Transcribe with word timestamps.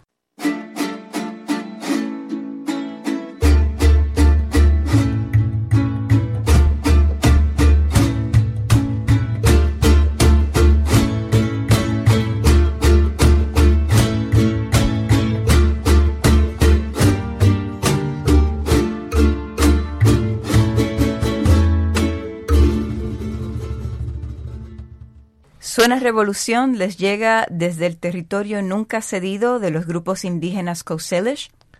Suena 25.80 25.98
Revolución 25.98 26.76
les 26.76 26.98
llega 26.98 27.46
desde 27.50 27.86
el 27.86 27.96
territorio 27.96 28.60
nunca 28.60 29.00
cedido 29.00 29.58
de 29.58 29.70
los 29.70 29.86
grupos 29.86 30.26
indígenas 30.26 30.84
Coast 30.84 31.10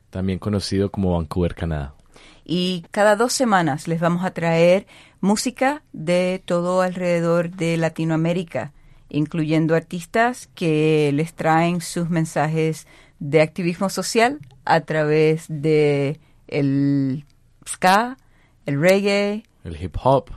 también 0.09 0.39
conocido 0.39 0.91
como 0.91 1.13
Vancouver, 1.13 1.55
Canadá. 1.55 1.93
Y 2.43 2.87
cada 2.93 3.15
dos 3.15 3.35
semanas 3.35 3.89
les 3.89 4.01
vamos 4.01 4.25
a 4.25 4.31
traer 4.31 4.87
música 5.21 5.83
de 5.93 6.41
todo 6.43 6.81
alrededor 6.81 7.51
de 7.51 7.77
Latinoamérica, 7.77 8.73
incluyendo 9.11 9.75
artistas 9.75 10.49
que 10.55 11.11
les 11.13 11.35
traen 11.35 11.83
sus 11.83 12.09
mensajes 12.09 12.87
de 13.19 13.43
activismo 13.43 13.91
social 13.91 14.39
a 14.65 14.81
través 14.81 15.45
de 15.47 16.19
el 16.49 17.27
ska, 17.69 18.17
el 18.65 18.81
reggae, 18.81 19.43
el 19.63 19.77
hip 19.79 19.95
hop, 20.03 20.31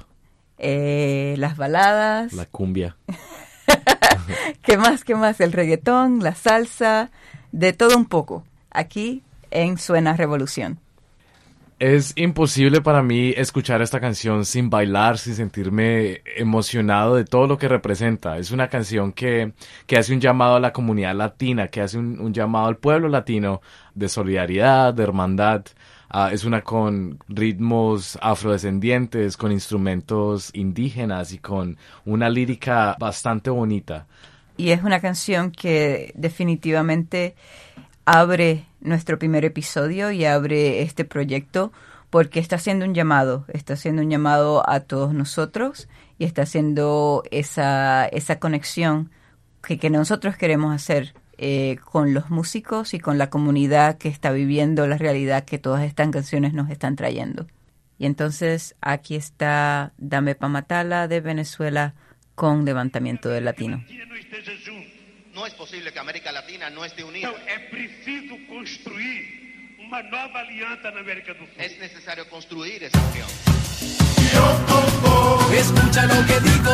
eh, 0.58 1.36
las 1.38 1.56
baladas, 1.56 2.34
la 2.34 2.46
cumbia. 2.46 2.98
¿Qué 4.64 4.78
más? 4.78 5.04
¿Qué 5.04 5.16
más? 5.16 5.42
El 5.42 5.52
reggaetón, 5.52 6.20
la 6.20 6.36
salsa, 6.36 7.12
de 7.52 7.74
todo 7.74 7.98
un 7.98 8.06
poco. 8.06 8.44
Aquí 8.72 9.24
en 9.52 9.78
Suena 9.78 10.16
Revolución. 10.16 10.80
Es 11.80 12.14
imposible 12.16 12.80
para 12.82 13.04
mí 13.04 13.34
escuchar 13.36 13.82
esta 13.82 14.00
canción 14.00 14.46
sin 14.46 14.70
bailar, 14.70 15.18
sin 15.18 15.36
sentirme 15.36 16.22
emocionado 16.38 17.16
de 17.16 17.26
todo 17.26 17.46
lo 17.46 17.58
que 17.58 17.68
representa. 17.68 18.38
Es 18.38 18.52
una 18.52 18.70
canción 18.70 19.12
que, 19.12 19.52
que 19.86 19.98
hace 19.98 20.14
un 20.14 20.22
llamado 20.22 20.56
a 20.56 20.60
la 20.62 20.72
comunidad 20.72 21.14
latina, 21.16 21.68
que 21.68 21.82
hace 21.82 21.98
un, 21.98 22.22
un 22.22 22.34
llamado 22.34 22.68
al 22.68 22.78
pueblo 22.78 23.10
latino 23.10 23.62
de 23.96 24.08
solidaridad, 24.08 24.94
de 24.94 25.04
hermandad, 25.04 25.66
Ah, 26.16 26.30
es 26.32 26.46
una 26.46 26.62
con 26.62 27.18
ritmos 27.28 28.20
afrodescendientes, 28.22 29.36
con 29.36 29.52
instrumentos 29.52 30.52
indígenas 30.54 31.34
y 31.34 31.40
con 31.40 31.76
una 32.06 32.30
lírica 32.30 32.96
bastante 33.00 33.50
bonita. 33.50 34.06
Y 34.56 34.70
es 34.70 34.84
una 34.84 35.00
canción 35.00 35.50
que 35.50 36.14
definitivamente 36.16 37.34
abre 38.06 38.68
nuestro 38.80 39.18
primer 39.18 39.44
episodio 39.44 40.12
y 40.12 40.24
abre 40.26 40.84
este 40.84 41.04
proyecto 41.04 41.72
porque 42.12 42.40
está 42.40 42.58
haciendo 42.58 42.86
un 42.86 42.94
llamado, 42.94 43.46
está 43.48 43.74
haciendo 43.74 44.04
un 44.04 44.12
llamado 44.12 44.70
a 44.70 44.82
todos 44.82 45.16
nosotros 45.16 45.88
y 46.20 46.26
está 46.26 46.44
haciendo 46.44 47.24
esa, 47.32 48.06
esa 48.06 48.38
conexión 48.38 49.10
que, 49.64 49.80
que 49.80 49.90
nosotros 49.90 50.38
queremos 50.38 50.76
hacer 50.76 51.16
eh, 51.46 51.76
con 51.84 52.14
los 52.14 52.30
músicos 52.30 52.94
y 52.94 53.02
con 53.02 53.18
la 53.18 53.30
comunidad 53.30 53.98
que 53.98 54.08
está 54.08 54.32
viviendo 54.32 54.88
la 54.88 54.98
realidad 54.98 55.44
que 55.44 55.58
todas 55.58 55.84
estas 55.84 56.10
canciones 56.10 56.54
nos 56.54 56.70
están 56.70 56.96
trayendo. 56.96 57.48
Y 57.98 58.06
entonces 58.06 58.76
aquí 58.80 59.18
está 59.18 59.92
Dame 59.98 60.36
Pa' 60.36 60.48
Matala 60.48 61.10
de 61.10 61.20
Venezuela 61.20 61.96
con 62.34 62.64
Levantamiento 62.64 63.28
del 63.28 63.44
Latino. 63.44 63.84
No 65.34 65.46
es 65.46 65.54
posible 65.56 65.92
que 65.92 66.00
América 66.00 66.32
Latina 66.32 66.70
no 66.70 66.86
esté 66.86 67.04
unida. 67.04 67.34
preciso 67.70 68.36
construir 68.48 69.76
una 69.86 70.02
nueva 70.04 70.40
alianza 70.40 70.92
en 70.92 70.98
América 70.98 71.34
del 71.34 71.46
Sur. 71.46 71.62
Es 71.62 71.78
necesario 71.78 72.30
construir 72.30 72.86
esa 72.86 73.02
unión. 73.12 73.28
Escucha 75.54 76.06
lo 76.06 76.26
que 76.26 76.40
digo. 76.40 76.72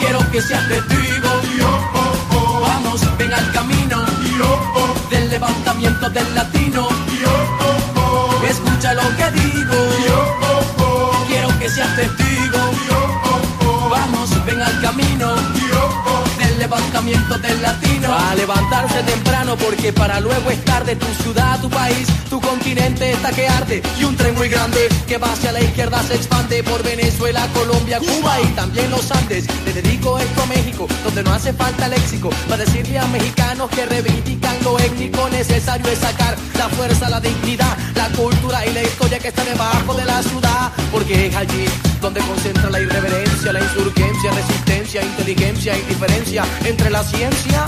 Quiero 0.00 0.20
que 0.32 0.40
seas 0.40 0.66
testigo 0.68 2.03
vamos, 2.60 3.00
ven 3.18 3.32
al 3.32 3.52
camino. 3.52 4.04
Del 5.10 5.30
levantamiento 5.30 6.08
del 6.10 6.34
latino. 6.34 6.88
Escucha 8.48 8.94
lo 8.94 9.02
que 9.16 9.30
digo, 9.40 9.76
quiero 11.28 11.58
que 11.58 11.68
seas 11.68 11.94
testigo. 11.96 12.58
Vamos, 13.90 14.44
ven 14.46 14.60
al 14.60 14.80
camino 14.80 15.63
levantamiento 16.64 17.38
del 17.38 17.60
latino. 17.60 18.08
A 18.10 18.34
levantarse 18.34 19.02
temprano 19.02 19.54
porque 19.56 19.92
para 19.92 20.18
luego 20.20 20.50
estar 20.50 20.82
de 20.84 20.96
tu 20.96 21.06
ciudad, 21.22 21.60
tu 21.60 21.68
país, 21.68 22.08
tu 22.30 22.40
continente 22.40 23.12
está 23.12 23.30
que 23.32 23.46
arde. 23.46 23.82
Y 23.98 24.04
un 24.04 24.16
tren 24.16 24.34
muy 24.34 24.48
grande 24.48 24.88
que 25.06 25.18
va 25.18 25.30
hacia 25.32 25.52
la 25.52 25.60
izquierda 25.60 26.02
se 26.02 26.14
expande 26.14 26.62
por 26.62 26.82
Venezuela, 26.82 27.46
Colombia, 27.52 27.98
Cuba 27.98 28.40
y 28.40 28.46
también 28.60 28.90
los 28.90 29.10
Andes. 29.12 29.44
Le 29.66 29.72
dedico 29.74 30.18
esto 30.18 30.42
a 30.42 30.46
México, 30.46 30.88
donde 31.04 31.22
no 31.22 31.34
hace 31.34 31.52
falta 31.52 31.86
léxico. 31.86 32.30
Para 32.48 32.64
decirle 32.64 32.98
a 32.98 33.06
mexicanos 33.08 33.68
que 33.68 33.84
reivindican 33.84 34.56
lo 34.64 34.78
étnico, 34.78 35.28
necesario 35.28 35.86
es 35.90 35.98
sacar 35.98 36.34
la 36.56 36.68
fuerza, 36.70 37.10
la 37.10 37.20
dignidad, 37.20 37.76
la 37.94 38.08
cultura 38.08 38.64
y 38.64 38.72
la 38.72 38.82
historia 38.82 39.18
que 39.18 39.28
está 39.28 39.44
debajo 39.44 39.92
de 39.92 40.04
la 40.06 40.22
ciudad. 40.22 40.72
Porque 40.90 41.26
es 41.26 41.36
allí 41.36 41.66
donde 42.00 42.20
concentra 42.20 42.70
la 42.70 42.80
irreverencia, 42.80 43.52
la 43.52 43.60
insurgencia, 43.60 44.30
resistencia, 44.32 45.02
inteligencia 45.02 45.76
y 45.76 45.82
diferencia 45.82 46.44
entre 46.64 46.90
la 46.90 47.02
ciencia 47.02 47.66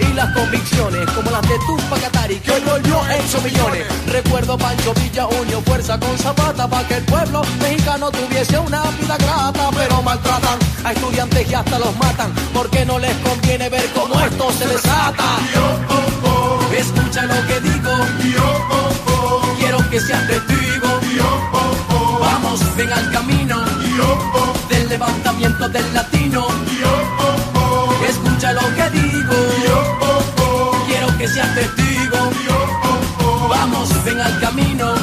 y 0.00 0.12
las 0.12 0.32
convicciones, 0.34 1.08
como 1.12 1.30
las 1.30 1.42
de 1.42 1.56
Tupac 1.66 2.00
Katari, 2.00 2.40
que 2.40 2.52
hoy 2.52 2.60
volvió 2.60 3.00
hecho 3.10 3.40
millones. 3.40 3.86
Recuerdo 4.08 4.58
Pancho 4.58 4.92
Villa 4.94 5.26
unió 5.26 5.60
fuerza 5.62 5.98
con 5.98 6.18
Zapata 6.18 6.68
para 6.68 6.86
que 6.86 6.94
el 6.96 7.04
pueblo 7.04 7.42
mexicano 7.60 8.10
tuviese 8.10 8.58
una 8.58 8.82
vida 9.00 9.16
grata, 9.16 9.70
pero 9.74 10.02
maltratan 10.02 10.58
a 10.84 10.92
estudiantes 10.92 11.50
y 11.50 11.54
hasta 11.54 11.78
los 11.78 11.96
matan, 11.96 12.32
porque 12.52 12.84
no 12.84 12.98
les 12.98 13.14
conviene 13.18 13.68
ver 13.68 13.88
cómo 13.94 14.20
esto 14.20 14.52
se 14.52 14.66
desata. 14.66 15.38
Escucha 16.76 17.22
lo 17.24 17.46
que 17.46 17.60
digo, 17.60 17.92
quiero 19.58 19.90
que 19.90 20.00
seas 20.00 20.26
testigo. 20.26 21.00
Vamos, 22.20 22.60
ven 22.76 22.92
al 22.92 23.10
camino. 23.12 23.56
Del 24.68 24.88
levantamiento 24.88 25.68
del 25.68 25.94
latino 25.94 26.46
digo. 29.00 29.36
Quiero 30.86 31.18
que 31.18 31.28
seas 31.28 31.54
testigo. 31.54 32.30
Vamos, 33.48 34.04
ven 34.04 34.20
al 34.20 34.40
camino 34.40 34.94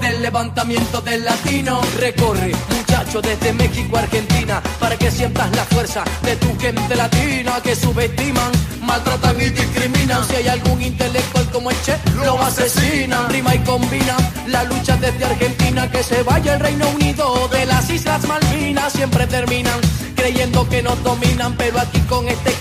del 0.00 0.22
levantamiento 0.22 1.00
del 1.00 1.24
latino. 1.24 1.80
Recorre, 1.98 2.52
muchacho, 2.76 3.20
desde 3.20 3.52
México 3.52 3.96
a 3.96 4.00
Argentina, 4.00 4.62
para 4.78 4.96
que 4.96 5.10
sientas 5.10 5.50
la 5.56 5.64
fuerza 5.64 6.04
de 6.22 6.36
tu 6.36 6.58
gente 6.58 6.94
latina 6.94 7.60
que 7.62 7.74
subestiman, 7.74 8.52
maltratan 8.82 9.40
y 9.40 9.50
discriminan. 9.50 10.24
Si 10.26 10.36
hay 10.36 10.48
algún 10.48 10.80
intelectual 10.82 11.46
como 11.50 11.70
el 11.70 11.76
Che, 11.82 11.96
lo 12.24 12.40
asesina. 12.42 13.28
Prima 13.28 13.54
y 13.54 13.58
combina 13.60 14.16
la 14.46 14.64
lucha 14.64 14.96
desde 14.96 15.24
Argentina, 15.24 15.90
que 15.90 16.02
se 16.02 16.22
vaya 16.22 16.54
el 16.54 16.60
Reino 16.60 16.88
Unido 16.90 17.48
de 17.48 17.66
las 17.66 17.88
Islas 17.90 18.26
Malvinas, 18.26 18.92
siempre 18.92 19.26
terminan 19.26 19.80
creyendo 20.14 20.68
que 20.68 20.82
nos 20.82 21.02
dominan, 21.02 21.54
pero 21.56 21.80
aquí 21.80 21.98
con 22.00 22.28
este 22.28 22.52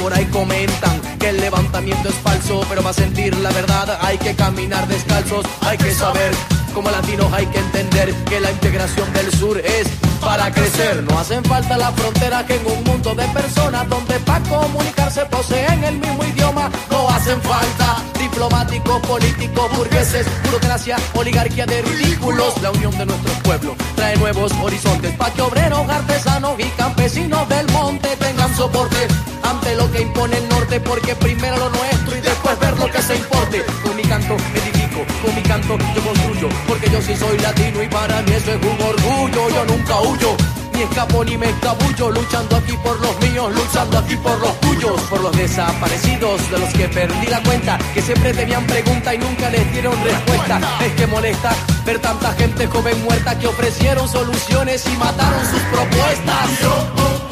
Por 0.00 0.14
ahí 0.14 0.24
comentan 0.26 0.98
que 1.18 1.28
el 1.28 1.36
levanta 1.36 1.80
levantamiento 1.80 2.08
es 2.08 2.14
falso, 2.14 2.64
pero 2.70 2.80
para 2.80 2.94
sentir 2.94 3.36
la 3.36 3.50
verdad 3.50 3.98
hay 4.00 4.16
que 4.16 4.34
caminar 4.34 4.88
descalzos, 4.88 5.44
hay 5.60 5.76
que 5.76 5.92
saber 5.92 6.32
como 6.72 6.90
latinos 6.90 7.30
hay 7.32 7.44
que 7.46 7.58
entender 7.58 8.14
que 8.30 8.40
la 8.40 8.50
integración 8.52 9.12
del 9.12 9.32
sur 9.32 9.58
es 9.58 9.88
para 10.20 10.50
crecer. 10.52 11.02
No 11.02 11.18
hacen 11.18 11.44
falta 11.44 11.76
las 11.76 11.92
fronteras 11.94 12.44
que 12.44 12.54
en 12.54 12.66
un 12.66 12.84
mundo 12.84 13.14
de 13.14 13.26
personas 13.28 13.88
donde 13.88 14.14
para 14.20 14.44
comunicarse 14.48 15.26
poseen 15.26 15.82
el 15.84 15.98
mismo 15.98 16.24
idioma. 16.24 16.70
No 16.88 17.08
hacen 17.10 17.40
falta 17.42 17.96
diplomáticos, 18.18 19.00
políticos, 19.00 19.76
burgueses, 19.76 20.26
burocracia, 20.44 20.96
oligarquía 21.14 21.66
de 21.66 21.82
ridículos. 21.82 22.62
La 22.62 22.70
unión 22.70 22.96
de 22.96 23.06
nuestros 23.06 23.36
pueblos 23.38 23.76
trae 23.96 24.16
nuevos 24.16 24.52
horizontes 24.62 25.16
para 25.16 25.34
que 25.34 25.42
obreros, 25.42 25.88
artesanos 25.88 26.60
y 26.60 26.68
campesinos 26.76 27.48
del 27.48 27.66
monte 27.72 28.08
tengan 28.16 28.37
soporte 28.58 29.06
ante 29.44 29.76
lo 29.76 29.88
que 29.92 30.02
impone 30.02 30.36
el 30.36 30.48
norte, 30.48 30.80
porque 30.80 31.14
primero 31.14 31.56
lo 31.56 31.70
nuestro 31.70 32.16
y 32.16 32.20
después 32.20 32.58
ver 32.58 32.76
lo 32.76 32.90
que 32.90 33.00
se 33.00 33.14
importe. 33.14 33.64
Con 33.84 33.94
mi 33.94 34.02
canto 34.02 34.34
edifico, 34.34 35.06
con 35.22 35.34
mi 35.36 35.42
canto 35.42 35.78
yo 35.94 36.02
construyo, 36.02 36.48
porque 36.66 36.90
yo 36.90 37.00
sí 37.00 37.14
soy 37.14 37.38
latino 37.38 37.80
y 37.80 37.88
para 37.88 38.20
mí 38.22 38.32
eso 38.32 38.50
es 38.50 38.60
un 38.60 38.82
orgullo. 38.82 39.48
Yo 39.50 39.64
nunca 39.64 40.00
huyo 40.00 40.36
ni 40.72 40.82
escapo 40.82 41.24
ni 41.24 41.36
me 41.36 41.50
escabullo, 41.50 42.10
luchando 42.10 42.56
aquí 42.56 42.76
por 42.82 43.00
los 43.00 43.20
míos, 43.20 43.54
luchando 43.54 43.98
aquí 43.98 44.16
por 44.16 44.38
los 44.40 44.60
tuyos, 44.60 45.00
por 45.02 45.20
los 45.20 45.36
desaparecidos, 45.36 46.50
de 46.50 46.58
los 46.58 46.70
que 46.70 46.88
perdí 46.88 47.26
la 47.28 47.40
cuenta, 47.44 47.78
que 47.94 48.02
siempre 48.02 48.34
tenían 48.34 48.66
pregunta 48.66 49.14
y 49.14 49.18
nunca 49.18 49.50
les 49.50 49.72
dieron 49.72 49.94
respuesta. 50.02 50.60
Es 50.84 50.92
que 50.94 51.06
molesta 51.06 51.54
ver 51.86 52.00
tanta 52.00 52.32
gente 52.32 52.66
joven 52.66 53.00
muerta 53.04 53.38
que 53.38 53.46
ofrecieron 53.46 54.08
soluciones 54.08 54.84
y 54.86 54.96
mataron 54.96 55.44
sus 55.46 55.60
propuestas. 55.70 57.27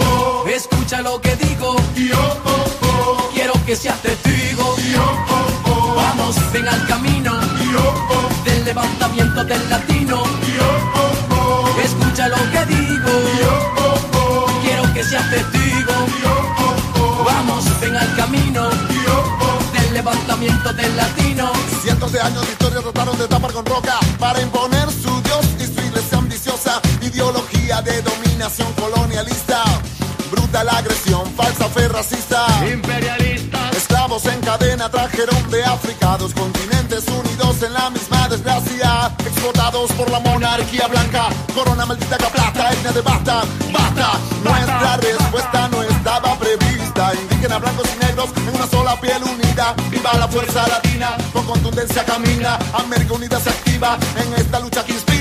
Escucha 0.48 1.02
lo 1.02 1.20
que 1.20 1.34
digo, 1.36 1.76
quiero 3.34 3.52
que 3.66 3.74
seas 3.76 4.00
testigo. 4.00 4.76
Vamos, 5.96 6.36
ven 6.52 6.68
al 6.68 6.86
camino. 6.86 7.32
Del 8.44 8.64
levantamiento 8.64 9.44
del 9.44 9.68
latino. 9.68 10.22
Escucha 11.82 12.28
lo 12.28 12.36
que 12.36 12.66
digo, 12.66 13.10
quiero 14.62 14.94
que 14.94 15.04
seas 15.04 15.28
testigo. 15.30 15.92
Vamos, 17.24 17.64
ven 17.80 17.96
al 17.96 18.16
camino. 18.16 18.68
Del 19.72 19.92
levantamiento 19.94 20.72
del 20.72 20.96
latino. 20.96 21.52
Cientos 21.82 22.12
de 22.12 22.20
años 22.20 22.46
de 22.46 22.52
historia 22.52 22.80
trataron 22.80 23.18
de 23.18 23.28
tapar 23.28 23.52
con 23.52 23.64
roca 23.66 23.98
para 24.18 24.40
imponer 24.40 24.90
su 24.90 25.20
Dios 25.22 25.46
y 25.60 25.66
su 25.66 25.86
iglesia 25.86 26.18
ambiciosa, 26.18 26.80
ideología 27.00 27.80
de 27.82 28.02
dominación 28.02 28.72
colonialista, 28.72 29.45
brutal 30.56 30.78
agresión, 30.78 31.26
falsa 31.36 31.68
fe 31.68 31.88
racista, 31.88 32.46
Imperialistas, 32.72 33.76
esclavos 33.76 34.24
en 34.24 34.40
cadena 34.40 34.88
trajeron 34.88 35.50
de 35.50 35.62
África 35.62 36.16
dos 36.16 36.32
continentes 36.32 37.04
unidos 37.08 37.62
en 37.62 37.74
la 37.74 37.90
misma 37.90 38.26
desgracia, 38.28 39.12
explotados 39.20 39.92
por 39.92 40.10
la 40.10 40.20
monarquía 40.20 40.86
blanca, 40.86 41.28
corona 41.54 41.84
maldita 41.84 42.16
que 42.16 42.24
aplasta, 42.24 42.72
etnia 42.72 42.92
de 42.92 43.02
basta, 43.02 43.42
basta, 43.70 44.12
nuestra 44.44 44.96
respuesta 44.96 45.68
no 45.68 45.82
estaba 45.82 46.38
prevista, 46.38 47.12
indígenas, 47.20 47.60
blancos 47.60 47.88
y 47.94 48.04
negros 48.04 48.30
en 48.36 48.56
una 48.56 48.66
sola 48.66 48.98
piel 48.98 49.22
unida, 49.24 49.74
viva 49.90 50.14
la 50.14 50.28
fuerza 50.28 50.66
latina, 50.68 51.16
con 51.34 51.44
contundencia 51.44 52.02
camina, 52.04 52.58
América 52.72 53.12
Unida 53.12 53.38
se 53.40 53.50
activa 53.50 53.98
en 54.16 54.32
esta 54.40 54.60
lucha 54.60 54.84
que 54.84 54.92
inspira, 54.92 55.15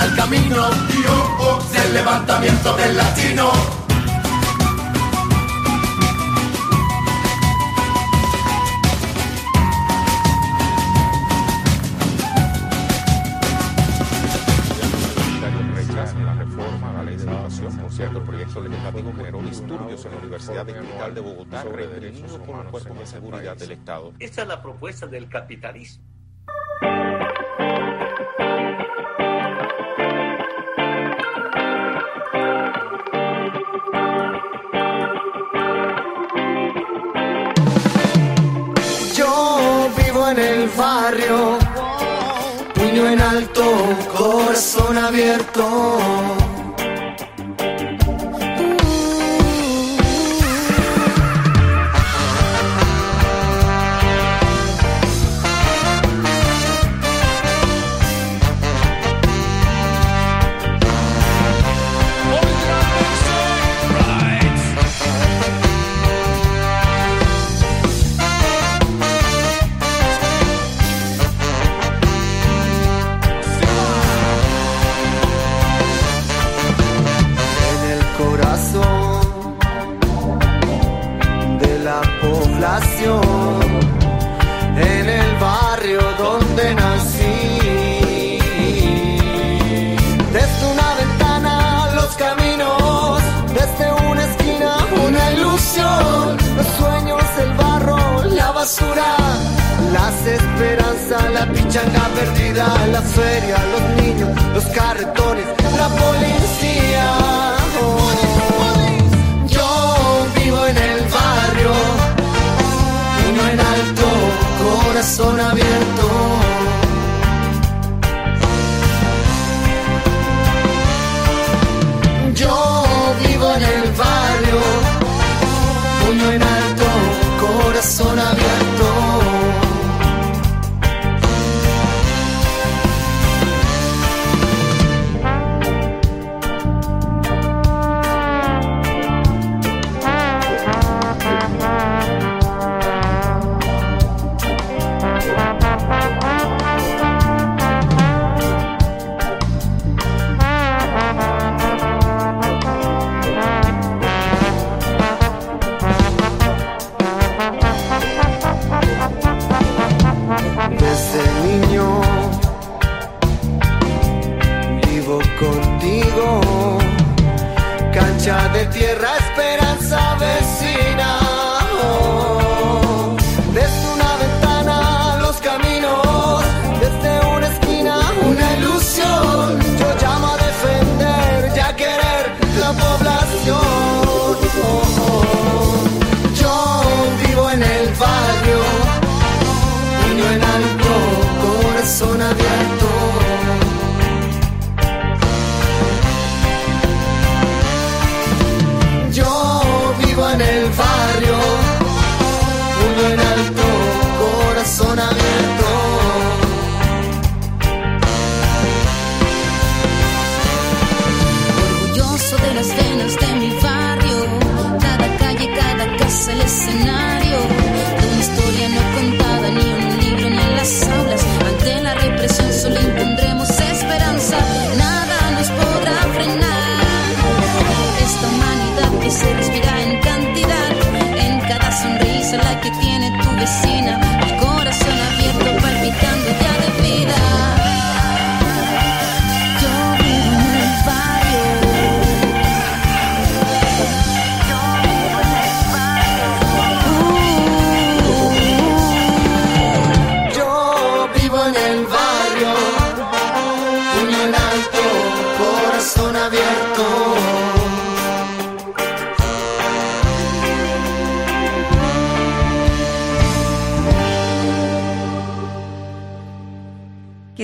al 0.00 0.16
camino 0.16 0.56
oh, 1.40 1.62
del 1.70 1.92
levantamiento 1.92 2.74
del 2.74 2.96
latino. 2.96 3.52
rechaza 15.74 16.18
la 16.18 16.34
reforma 16.34 16.90
a 16.90 16.92
la 16.94 17.02
ley 17.02 17.16
de 17.16 17.24
educación. 17.24 17.76
Por 17.76 17.92
cierto, 17.92 18.18
el 18.18 18.24
proyecto 18.24 18.60
legislativo 18.60 19.12
generó 19.14 19.42
disturbios 19.42 20.04
en 20.06 20.12
la 20.12 20.18
Universidad 20.18 20.66
Distrital 20.66 21.14
de 21.14 21.20
Bogotá, 21.20 21.62
reprimido 21.64 22.38
por 22.38 22.56
los 22.56 22.70
cuerpos 22.70 22.98
de 22.98 23.06
seguridad 23.06 23.56
del 23.56 23.72
Estado. 23.72 24.12
esta 24.18 24.42
es 24.42 24.48
la 24.48 24.62
propuesta 24.62 25.06
del 25.06 25.28
capitalismo. 25.28 26.09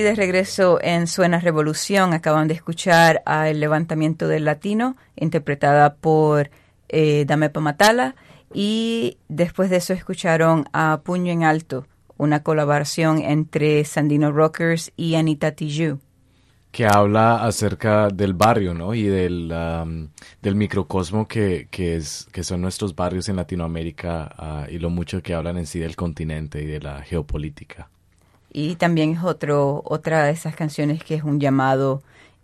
De 0.07 0.15
regreso 0.15 0.79
en 0.81 1.05
Suena 1.05 1.39
Revolución, 1.41 2.13
acaban 2.13 2.47
de 2.47 2.53
escuchar 2.53 3.21
a 3.25 3.49
El 3.49 3.59
Levantamiento 3.59 4.29
del 4.29 4.45
Latino, 4.45 4.95
interpretada 5.17 5.95
por 5.95 6.49
eh, 6.87 7.25
Damepa 7.25 7.59
Matala, 7.59 8.15
y 8.53 9.17
después 9.27 9.69
de 9.69 9.75
eso 9.77 9.91
escucharon 9.91 10.69
a 10.71 11.01
Puño 11.03 11.33
en 11.33 11.43
Alto, 11.43 11.85
una 12.15 12.41
colaboración 12.41 13.17
entre 13.21 13.83
Sandino 13.83 14.31
Rockers 14.31 14.93
y 14.95 15.15
Anita 15.15 15.51
Tijoux. 15.51 15.99
que 16.71 16.85
habla 16.85 17.43
acerca 17.45 18.07
del 18.07 18.33
barrio, 18.33 18.73
¿no? 18.73 18.93
Y 18.93 19.03
del, 19.03 19.51
am, 19.51 20.09
del 20.41 20.55
microcosmo 20.55 21.27
que, 21.27 21.67
que, 21.69 21.97
es, 21.97 22.27
que 22.31 22.43
son 22.43 22.61
nuestros 22.61 22.95
barrios 22.95 23.27
en 23.27 23.35
Latinoamérica 23.35 24.33
ah, 24.37 24.67
y 24.69 24.79
lo 24.79 24.89
mucho 24.89 25.21
que 25.21 25.33
hablan 25.33 25.57
en 25.57 25.65
sí 25.65 25.79
del 25.79 25.97
continente 25.97 26.61
y 26.63 26.65
de 26.65 26.79
la 26.79 27.01
geopolítica. 27.01 27.89
Y 28.59 28.75
también 28.75 29.11
es 29.11 29.23
otro, 29.23 29.83
otra 29.85 30.23
de 30.23 30.31
esas 30.31 30.55
canciones 30.55 31.03
que 31.03 31.13
es 31.13 31.21
un 31.21 31.39
llamado 31.39 32.01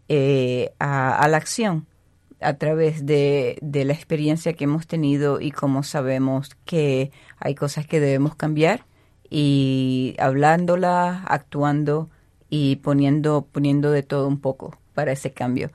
eh, 0.08 0.72
a, 0.77 1.27
la 1.27 1.38
acción 1.38 1.88
a 2.39 2.53
través 2.53 3.08
de, 3.08 3.58
de 3.63 3.84
la 3.84 3.93
experiencia 3.93 4.53
que 4.53 4.65
hemos 4.65 4.86
tenido 4.86 5.41
y 5.41 5.50
cómo 5.50 5.82
sabemos 5.82 6.51
que 6.65 7.12
hay 7.39 7.55
cosas 7.55 7.88
que 7.88 8.00
debemos 8.00 8.36
cambiar 8.36 8.86
y 9.27 10.15
hablándola, 10.20 11.24
actuando 11.25 12.12
y 12.48 12.75
poniendo, 12.75 13.48
poniendo 13.51 13.89
de 13.89 14.03
todo 14.03 14.27
un 14.27 14.39
poco 14.39 14.77
para 14.93 15.13
ese 15.13 15.34
cambio. 15.34 15.72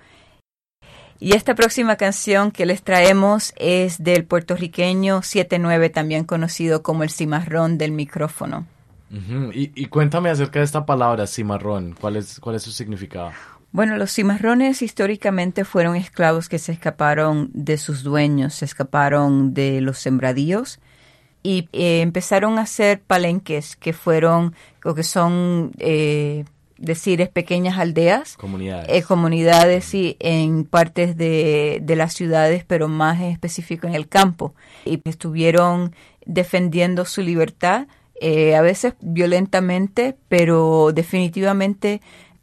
Y 1.19 1.35
esta 1.35 1.57
próxima 1.57 1.97
canción 1.97 2.53
que 2.53 2.65
les 2.65 2.85
traemos 2.85 3.53
es 3.57 4.05
del 4.05 4.25
puertorriqueño 4.25 5.21
79, 5.21 5.91
también 5.91 6.23
conocido 6.23 6.85
como 6.85 7.03
el 7.03 7.11
cimarrón 7.11 7.77
del 7.77 7.91
micrófono. 7.91 8.69
Y, 9.11 9.73
y 9.75 9.87
cuéntame 9.87 10.31
acerca 10.31 10.59
de 10.59 10.65
esta 10.65 10.85
palabra, 10.85 11.27
cimarrón. 11.27 11.95
¿Cuál 11.99 12.17
es, 12.17 12.39
cuál 12.41 12.57
es 12.57 12.63
su 12.63 12.71
significado? 12.71 13.31
Bueno, 13.73 13.97
los 13.97 14.13
cimarrones 14.13 14.81
históricamente 14.83 15.65
fueron 15.65 15.95
esclavos 15.97 16.49
que 16.49 16.59
se 16.59 16.73
escaparon 16.73 17.51
de 17.53 17.77
sus 17.77 18.03
dueños, 18.03 18.55
se 18.55 18.65
escaparon 18.65 19.53
de 19.55 19.81
los 19.83 19.99
sembradíos 19.99 20.79
y 21.43 21.69
eh, 21.73 22.01
empezaron 22.01 22.59
a 22.59 22.63
hacer 22.63 23.01
palenques 23.01 23.77
que 23.77 23.93
fueron 23.93 24.55
o 24.85 24.95
que 24.95 25.03
son 25.03 25.73
eh, 25.79 26.45
decir 26.79 27.21
es 27.21 27.29
pequeñas 27.29 27.79
aldeas, 27.79 28.37
Comunidades. 28.39 28.87
eh, 28.89 29.03
comunidades 29.03 29.85
sí, 29.85 30.17
en 30.21 30.65
partes 30.65 31.17
de, 31.17 31.81
de 31.83 31.97
las 31.97 32.15
ciudades, 32.15 32.65
pero 32.67 32.89
más 32.89 33.19
en 33.21 33.27
específico 33.27 33.87
en 33.87 33.95
el 33.95 34.09
campo. 34.09 34.55
Y 34.87 35.01
estuvieron 35.05 35.95
defendiendo 36.25 37.05
su 37.05 37.21
libertad, 37.21 37.87
eh, 38.21 38.57
a 38.57 38.63
veces 38.63 38.95
violentamente, 39.01 40.17
pero 40.29 40.93
definitivamente 40.93 42.01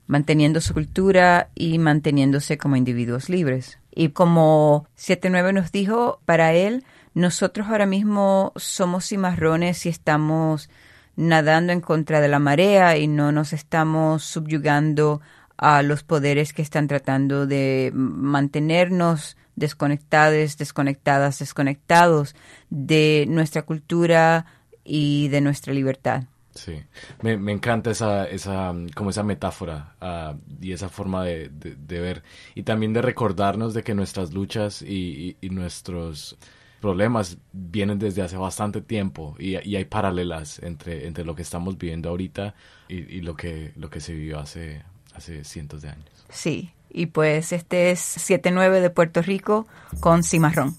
manteniendo 0.07 0.61
su 0.61 0.73
cultura 0.73 1.49
y 1.55 1.79
manteniéndose 1.79 2.57
como 2.57 2.75
individuos 2.75 3.29
libres. 3.29 3.79
Y 3.91 4.09
como 4.09 4.87
79 4.95 5.53
nos 5.53 5.71
dijo, 5.71 6.19
para 6.25 6.53
él, 6.53 6.83
nosotros 7.13 7.67
ahora 7.67 7.85
mismo 7.85 8.51
somos 8.55 9.07
cimarrones 9.07 9.85
y 9.85 9.89
estamos 9.89 10.69
nadando 11.15 11.71
en 11.71 11.81
contra 11.81 12.19
de 12.19 12.27
la 12.27 12.39
marea 12.39 12.97
y 12.97 13.07
no 13.07 13.31
nos 13.31 13.53
estamos 13.53 14.23
subyugando 14.23 15.21
a 15.57 15.81
los 15.81 16.03
poderes 16.03 16.51
que 16.51 16.61
están 16.61 16.87
tratando 16.87 17.47
de 17.47 17.91
mantenernos 17.93 19.37
desconectados, 19.55 20.57
desconectadas, 20.57 21.39
desconectados 21.39 22.35
de 22.69 23.25
nuestra 23.29 23.61
cultura 23.61 24.45
y 24.85 25.27
de 25.29 25.41
nuestra 25.41 25.73
libertad. 25.73 26.23
Sí, 26.53 26.81
me, 27.21 27.35
me 27.35 27.51
encanta 27.51 27.91
esa, 27.91 28.25
esa, 28.29 28.71
mm, 28.71 28.89
como 28.95 29.09
esa 29.09 29.23
metáfora 29.23 29.95
ah, 29.99 30.35
y 30.61 30.71
esa 30.71 30.87
forma 30.87 31.25
de, 31.25 31.49
de- 31.49 31.75
de 31.75 31.99
ver 31.99 32.23
y 32.55 32.63
también 32.63 32.93
de 32.93 33.01
recordarnos 33.01 33.73
de 33.73 33.83
que 33.83 33.93
nuestras 33.93 34.31
luchas 34.31 34.81
y, 34.81 35.35
y- 35.41 35.47
y 35.47 35.49
nuestros 35.49 36.37
problemas 36.79 37.37
vienen 37.51 37.99
desde 37.99 38.21
hace 38.21 38.37
bastante 38.37 38.79
tiempo 38.79 39.35
y, 39.39 39.57
y 39.67 39.75
hay 39.75 39.83
paralelas 39.85 40.59
entre, 40.63 41.07
entre 41.07 41.25
lo 41.25 41.35
que 41.35 41.41
estamos 41.41 41.77
viviendo 41.77 42.09
ahorita 42.09 42.53
y, 42.87 42.99
y 43.17 43.21
lo 43.21 43.35
que, 43.35 43.73
lo 43.75 43.89
que 43.89 43.99
se 43.99 44.13
vivió 44.13 44.39
hace, 44.39 44.83
hace 45.13 45.43
cientos 45.43 45.81
de 45.81 45.89
años. 45.89 46.05
Sí, 46.29 46.71
y 46.89 47.07
pues 47.07 47.51
este 47.51 47.91
es 47.91 47.99
79 47.99 48.79
de 48.79 48.89
Puerto 48.91 49.21
Rico 49.21 49.67
con 49.99 50.23
cimarrón. 50.23 50.75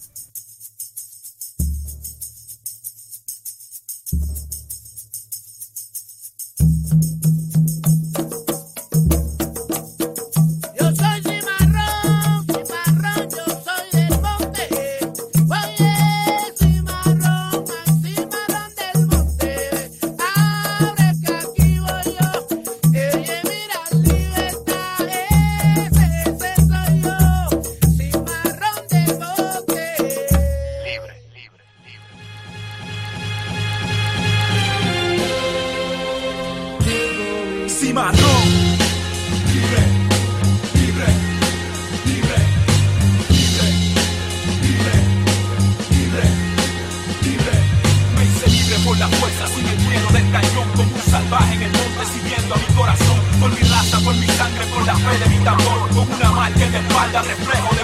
Por 48.96 49.10
la 49.10 49.16
fuerza, 49.18 49.46
sin 49.48 49.66
el 49.66 49.78
miedo 49.78 50.08
del 50.10 50.30
cañón, 50.30 50.68
como 50.74 50.94
un 50.94 51.02
salvaje 51.02 51.54
en 51.54 51.62
el 51.62 51.72
monte, 51.72 52.06
siguiendo 52.12 52.54
a 52.54 52.58
mi 52.58 52.74
corazón. 52.74 53.20
Por 53.40 53.50
mi 53.50 53.60
raza, 53.68 54.00
por 54.00 54.14
mi 54.14 54.26
sangre, 54.26 54.66
por 54.66 54.86
la 54.86 54.96
fe 54.96 55.18
de 55.18 55.26
mi 55.28 55.44
tambor, 55.44 55.88
con 55.90 56.12
una 56.12 56.32
marca 56.32 56.64
en 56.64 56.72
la 56.72 56.78
espalda, 56.78 57.22
reflejo 57.22 57.75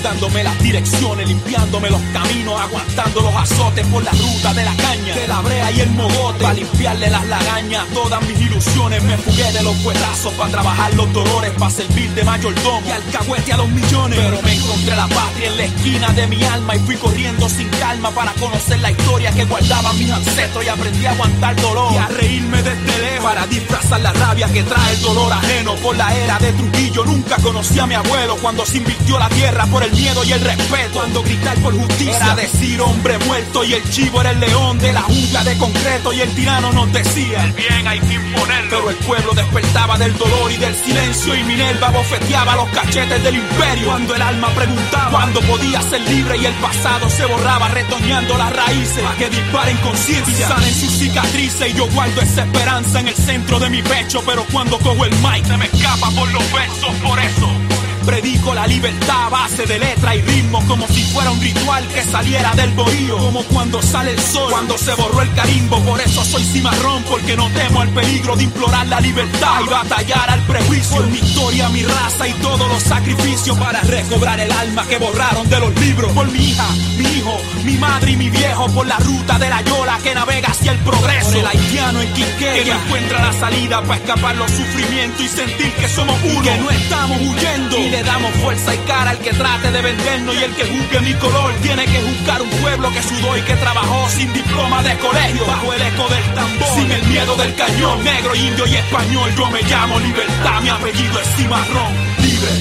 dándome 0.00 0.44
las 0.44 0.58
direcciones, 0.60 1.28
limpiándome 1.28 1.90
los 1.90 2.00
caminos, 2.12 2.60
aguantando 2.60 3.20
los 3.20 3.34
azotes 3.34 3.86
por 3.88 4.02
la 4.02 4.12
ruta 4.12 4.54
de 4.54 4.64
la 4.64 4.74
caña, 4.76 5.14
de 5.14 5.28
la 5.28 5.40
brea 5.40 5.70
y 5.72 5.80
el 5.80 5.90
mogote, 5.90 6.42
para 6.42 6.54
limpiarle 6.54 7.10
las 7.10 7.26
lagañas, 7.26 7.86
todas 7.92 8.22
mis 8.22 8.40
ilusiones. 8.40 9.02
Me 9.02 9.18
fugué 9.18 9.52
de 9.52 9.62
los 9.62 9.76
cuetazos 9.78 10.32
para 10.34 10.50
trabajar 10.50 10.94
los 10.94 11.12
dolores, 11.12 11.50
para 11.58 11.70
servir 11.70 12.10
de 12.10 12.24
mayordomo 12.24 12.86
y 12.86 12.90
alcahuete 12.90 13.52
a 13.52 13.56
los 13.56 13.68
millones. 13.68 14.18
Pero 14.18 14.42
me 14.42 14.54
encontré 14.54 14.96
la 14.96 15.08
patria 15.08 15.48
en 15.48 15.56
la 15.56 15.64
esquina 15.64 16.08
de 16.10 16.26
mi 16.28 16.44
alma 16.44 16.76
y 16.76 16.78
fui 16.80 16.96
corriendo 16.96 17.48
sin 17.48 17.68
calma 17.68 18.10
para 18.10 18.32
conocer 18.34 18.78
la 18.80 18.90
historia 18.90 19.32
que 19.32 19.44
guardaban 19.44 19.98
mis 19.98 20.10
ancestros 20.10 20.64
y 20.64 20.68
aprendí 20.68 21.06
a 21.06 21.10
aguantar 21.10 21.56
dolor 21.56 21.92
y 21.92 21.96
a 21.96 22.06
reírme 22.06 22.62
desde 22.62 22.98
lejos 23.00 23.24
para 23.24 23.46
disfrazar 23.46 24.00
la 24.00 24.12
rabia 24.12 24.48
que 24.48 24.62
trae 24.62 24.94
el 24.94 25.00
dolor 25.02 25.32
ajeno 25.32 25.74
por 25.76 25.96
la 25.96 26.14
era 26.16 26.38
de 26.38 26.52
Trujillo. 26.52 27.04
Nunca 27.04 27.36
conocí 27.36 27.78
a 27.78 27.86
mi 27.86 27.94
abuelo 27.94 28.36
cuando 28.36 28.66
se 28.66 28.78
invirtió 28.78 29.18
la 29.18 29.28
tierra 29.28 29.66
por 29.66 29.81
el 29.84 29.92
miedo 29.92 30.24
y 30.24 30.32
el 30.32 30.40
respeto. 30.40 30.92
Cuando 30.92 31.22
gritar 31.22 31.56
por 31.58 31.74
justicia 31.74 32.16
era 32.16 32.34
decir 32.36 32.80
hombre 32.80 33.18
muerto 33.18 33.64
y 33.64 33.74
el 33.74 33.90
chivo 33.90 34.20
era 34.20 34.30
el 34.30 34.40
león 34.40 34.78
de 34.78 34.92
la 34.92 35.02
jungla 35.02 35.44
de 35.44 35.56
concreto 35.58 36.12
y 36.12 36.20
el 36.20 36.34
tirano 36.34 36.72
nos 36.72 36.92
decía 36.92 37.44
el 37.44 37.52
bien 37.52 37.86
hay 37.86 38.00
que 38.00 38.14
imponerlo. 38.14 38.70
Pero 38.70 38.90
el 38.90 38.96
pueblo 38.96 39.32
despertaba 39.34 39.98
del 39.98 40.16
dolor 40.16 40.50
y 40.50 40.56
del 40.56 40.74
silencio 40.74 41.34
y 41.34 41.42
Minerva 41.44 41.90
bofeteaba 41.90 42.56
los 42.56 42.68
cachetes 42.70 43.22
del 43.22 43.36
imperio. 43.36 43.86
Cuando 43.86 44.14
el 44.14 44.22
alma 44.22 44.48
preguntaba 44.48 45.10
cuándo 45.10 45.40
podía 45.42 45.82
ser 45.82 46.00
libre 46.02 46.36
y 46.38 46.46
el 46.46 46.54
pasado 46.54 47.08
se 47.10 47.26
borraba 47.26 47.68
retoñando 47.68 48.36
las 48.38 48.52
raíces. 48.52 49.04
A 49.04 49.14
que 49.16 49.28
disparen 49.30 49.76
conciencia, 49.78 50.48
sanen 50.48 50.74
sus 50.74 50.92
cicatrices 50.92 51.70
y 51.70 51.74
yo 51.74 51.86
guardo 51.88 52.20
esa 52.20 52.44
esperanza 52.44 53.00
en 53.00 53.08
el 53.08 53.14
centro 53.14 53.58
de 53.58 53.70
mi 53.70 53.82
pecho. 53.82 54.22
Pero 54.24 54.44
cuando 54.52 54.78
cojo 54.78 55.04
el 55.04 55.14
mic 55.16 55.44
se 55.46 55.56
me 55.56 55.66
escapa 55.66 56.10
por 56.10 56.32
los 56.32 56.52
versos, 56.52 56.94
por 57.02 57.18
eso. 57.18 57.61
Predico 58.04 58.52
la 58.52 58.66
libertad 58.66 59.26
a 59.26 59.28
base 59.28 59.64
de 59.64 59.78
letra 59.78 60.16
y 60.16 60.22
ritmo 60.22 60.64
como 60.66 60.88
si 60.88 61.02
fuera 61.04 61.30
un 61.30 61.40
ritual 61.40 61.86
que 61.88 62.02
saliera 62.02 62.52
del 62.54 62.70
bohío. 62.72 63.16
Como 63.16 63.44
cuando 63.44 63.80
sale 63.80 64.10
el 64.10 64.20
sol, 64.20 64.50
cuando 64.50 64.76
se 64.76 64.92
borró 64.94 65.22
el 65.22 65.32
carimbo. 65.34 65.78
Por 65.80 66.00
eso 66.00 66.24
soy 66.24 66.42
cimarrón, 66.42 67.04
porque 67.04 67.36
no 67.36 67.48
temo 67.50 67.82
el 67.82 67.90
peligro 67.90 68.36
de 68.36 68.44
implorar 68.44 68.86
la 68.88 69.00
libertad 69.00 69.60
y 69.64 69.68
batallar 69.68 70.30
al 70.30 70.40
prejuicio. 70.40 70.96
Por 70.96 71.06
mi 71.06 71.18
historia, 71.18 71.68
mi 71.68 71.82
raza 71.84 72.26
y 72.26 72.32
todos 72.34 72.68
los 72.68 72.82
sacrificios 72.82 73.56
para 73.58 73.80
recobrar 73.82 74.40
el 74.40 74.50
alma 74.50 74.84
que 74.86 74.98
borraron 74.98 75.48
de 75.48 75.60
los 75.60 75.74
libros. 75.80 76.12
Por 76.12 76.30
mi 76.30 76.50
hija, 76.50 76.66
mi 76.98 77.04
hijo, 77.04 77.38
mi 77.64 77.74
madre 77.76 78.10
y 78.12 78.16
mi 78.16 78.30
viejo. 78.30 78.66
Por 78.68 78.86
la 78.86 78.98
ruta 78.98 79.38
de 79.38 79.48
la 79.48 79.62
yola 79.62 79.98
que 80.02 80.14
navega 80.14 80.48
hacia 80.48 80.72
el 80.72 80.78
progreso. 80.78 81.30
Por 81.30 81.36
el 81.38 81.46
haitiano 81.46 82.00
en 82.00 82.12
Quiqueya 82.14 82.64
que 82.64 82.64
no 82.64 82.82
encuentra 82.84 83.22
la 83.22 83.32
salida 83.32 83.80
para 83.82 83.96
escapar 83.96 84.36
los 84.36 84.50
sufrimientos 84.50 85.20
y 85.20 85.28
sentir 85.28 85.72
que 85.74 85.88
somos 85.88 86.18
uno. 86.24 86.42
Que 86.42 86.58
no 86.58 86.70
estamos 86.70 87.20
huyendo. 87.20 87.91
Le 87.92 88.02
damos 88.04 88.32
fuerza 88.36 88.74
y 88.74 88.78
cara 88.88 89.10
al 89.10 89.18
que 89.18 89.34
trate 89.34 89.70
de 89.70 89.82
vendernos 89.82 90.34
y 90.34 90.42
el 90.42 90.54
que 90.54 90.64
juzgue 90.64 91.00
mi 91.00 91.12
color. 91.12 91.52
Tiene 91.60 91.84
que 91.84 92.00
juzgar 92.00 92.40
un 92.40 92.48
pueblo 92.48 92.90
que 92.90 93.02
sudó 93.02 93.36
y 93.36 93.42
que 93.42 93.54
trabajó 93.54 94.08
sin 94.08 94.32
diploma 94.32 94.82
de 94.82 94.96
colegio 94.96 95.44
bajo 95.44 95.74
el 95.74 95.82
eco 95.82 96.08
del 96.08 96.24
tambor 96.34 96.68
sin 96.74 96.90
el 96.90 97.02
miedo 97.04 97.36
del 97.36 97.54
cañón 97.54 98.02
negro 98.02 98.34
indio 98.34 98.66
y 98.66 98.76
español. 98.76 99.30
Yo 99.36 99.50
me 99.50 99.62
llamo 99.64 100.00
libertad 100.00 100.62
mi 100.62 100.70
apellido 100.70 101.20
es 101.20 101.28
cimarrón. 101.36 101.92
Libre 102.16 102.52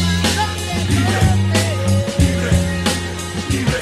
libre 0.89 1.23
libre 2.19 2.51
libre. 3.51 3.79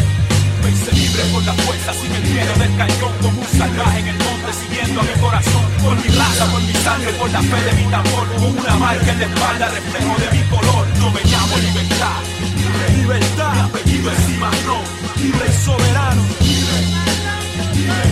Me 0.62 0.69
hice 0.69 0.91
libre 0.91 1.23
por 1.34 1.43
la 1.45 1.54
fuerza 1.54 1.93
sin 1.93 2.13
el 2.13 2.23
miedo 2.26 2.54
del 2.60 2.78
cañón 2.78 3.13
como 3.23 3.41
un 3.41 3.47
salvaje 3.47 4.00
en 4.02 4.08
el 4.08 4.17
monte 4.19 4.54
siguiendo 4.54 5.02
a 5.02 5.04
mi 5.04 5.19
corazón 5.19 5.65
por 5.82 5.95
mi 5.95 6.10
raza 6.15 6.45
por 6.45 6.62
mi 6.62 6.73
sangre 6.73 7.12
por 7.13 7.30
la 7.32 7.41
fe 7.41 7.62
de 7.63 7.73
mi 7.73 7.89
tambor 7.89 8.28
con 8.38 8.60
una 8.60 8.76
marca 8.76 9.12
en 9.12 9.19
la 9.19 9.26
espalda 9.26 9.69
reflejo 9.69 10.15
de 10.19 10.38
mi 10.38 10.43
color 10.43 10.88
me 11.12 11.24
llamo 11.24 11.58
libertad 11.58 12.22
libertad 12.98 13.54
mi 13.54 13.60
apellido 13.62 14.12
es 14.12 14.26
cimarrón 14.26 14.84
libre 15.17 15.52
soberano 15.63 16.22
libre 16.41 16.80
libre 17.76 18.04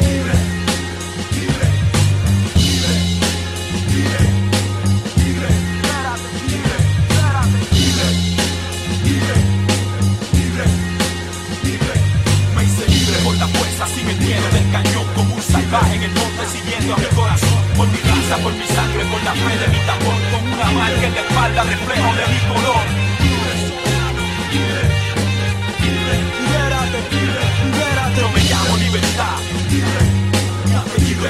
libre 0.00 0.34
libre 1.34 1.66
libre 2.64 2.98
libre 3.86 4.20
libre 5.16 5.50
libre 6.48 6.76
libre 7.76 8.08
libre 9.04 9.36
libre 10.34 10.64
libre 11.64 11.94
me 12.56 12.64
hice 12.64 12.86
libre 12.88 13.16
por 13.24 13.36
la 13.36 13.48
fuerza 13.48 13.86
sin 13.86 14.08
el 14.08 14.18
miedo 14.18 14.48
del 14.52 14.70
cañón 14.70 15.06
como 15.14 15.34
un 15.34 15.42
salvaje 15.42 15.96
en 15.96 16.02
el 16.04 16.12
monte 16.12 16.46
siguiendo 16.52 16.94
a 16.94 16.98
mi 16.98 17.06
corazón 17.06 18.07
por 18.36 18.52
mi 18.52 18.66
sangre 18.66 19.04
por 19.06 19.22
la 19.24 19.32
fe 19.32 19.58
de 19.58 19.68
mi 19.68 19.78
tambor 19.86 20.14
con 20.30 20.52
una 20.52 20.70
marca 20.72 21.06
en 21.06 21.14
espalda 21.16 21.62
reflejo 21.62 22.14
de 22.14 22.26
mi 22.28 22.38
color. 22.52 22.84
Yo 28.18 28.28
me 28.30 28.40
llamo 28.40 28.76
libertad. 28.76 29.38
Libre, 29.70 31.28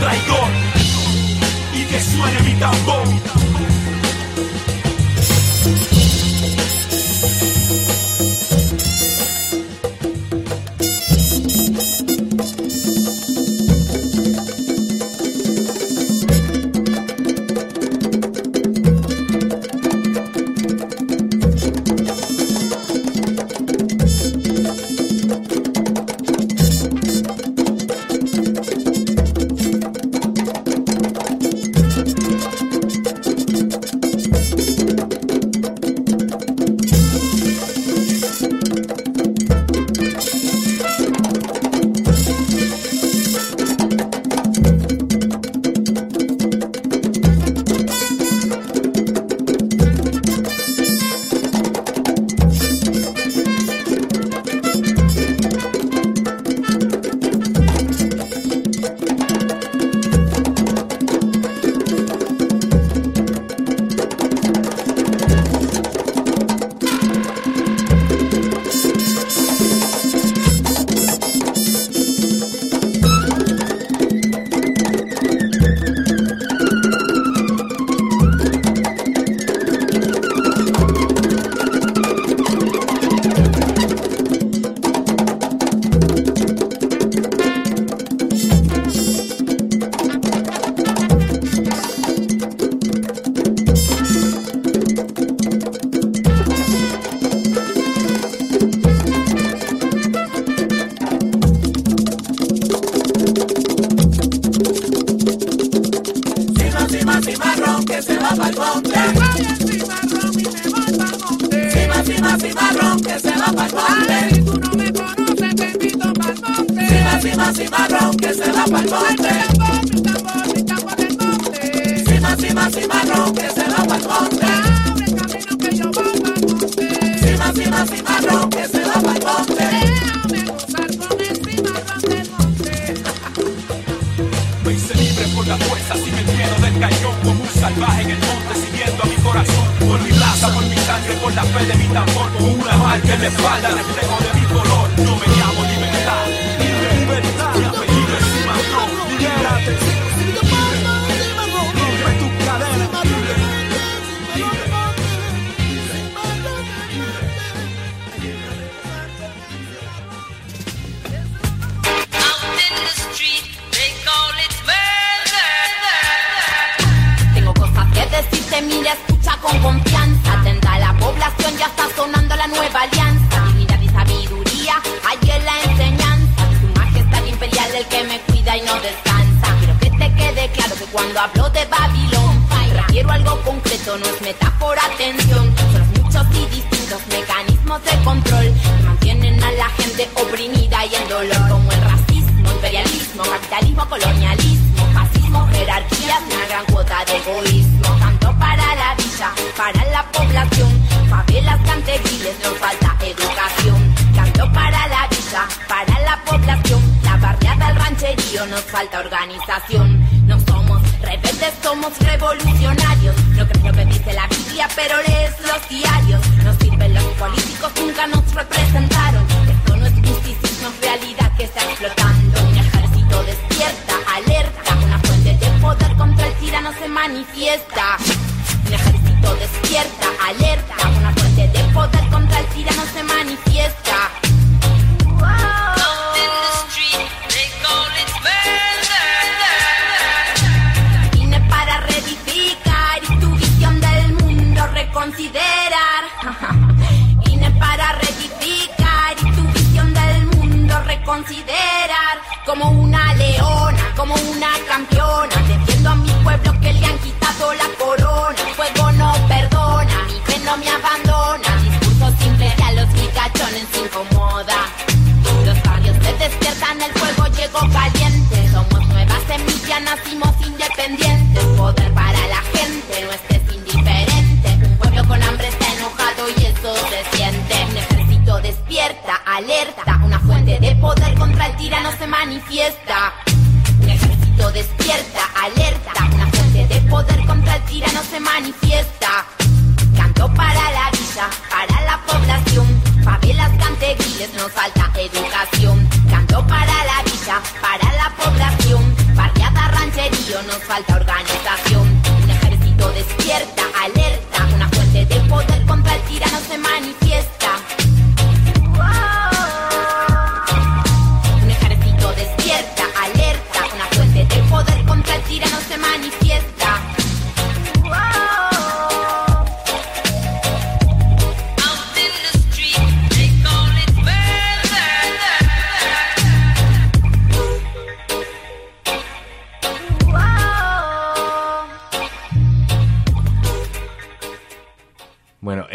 traidor. 0.00 0.48
Y 1.74 1.84
que 1.84 2.00
suene 2.00 2.40
mi 2.40 2.54
tambor. 2.54 3.39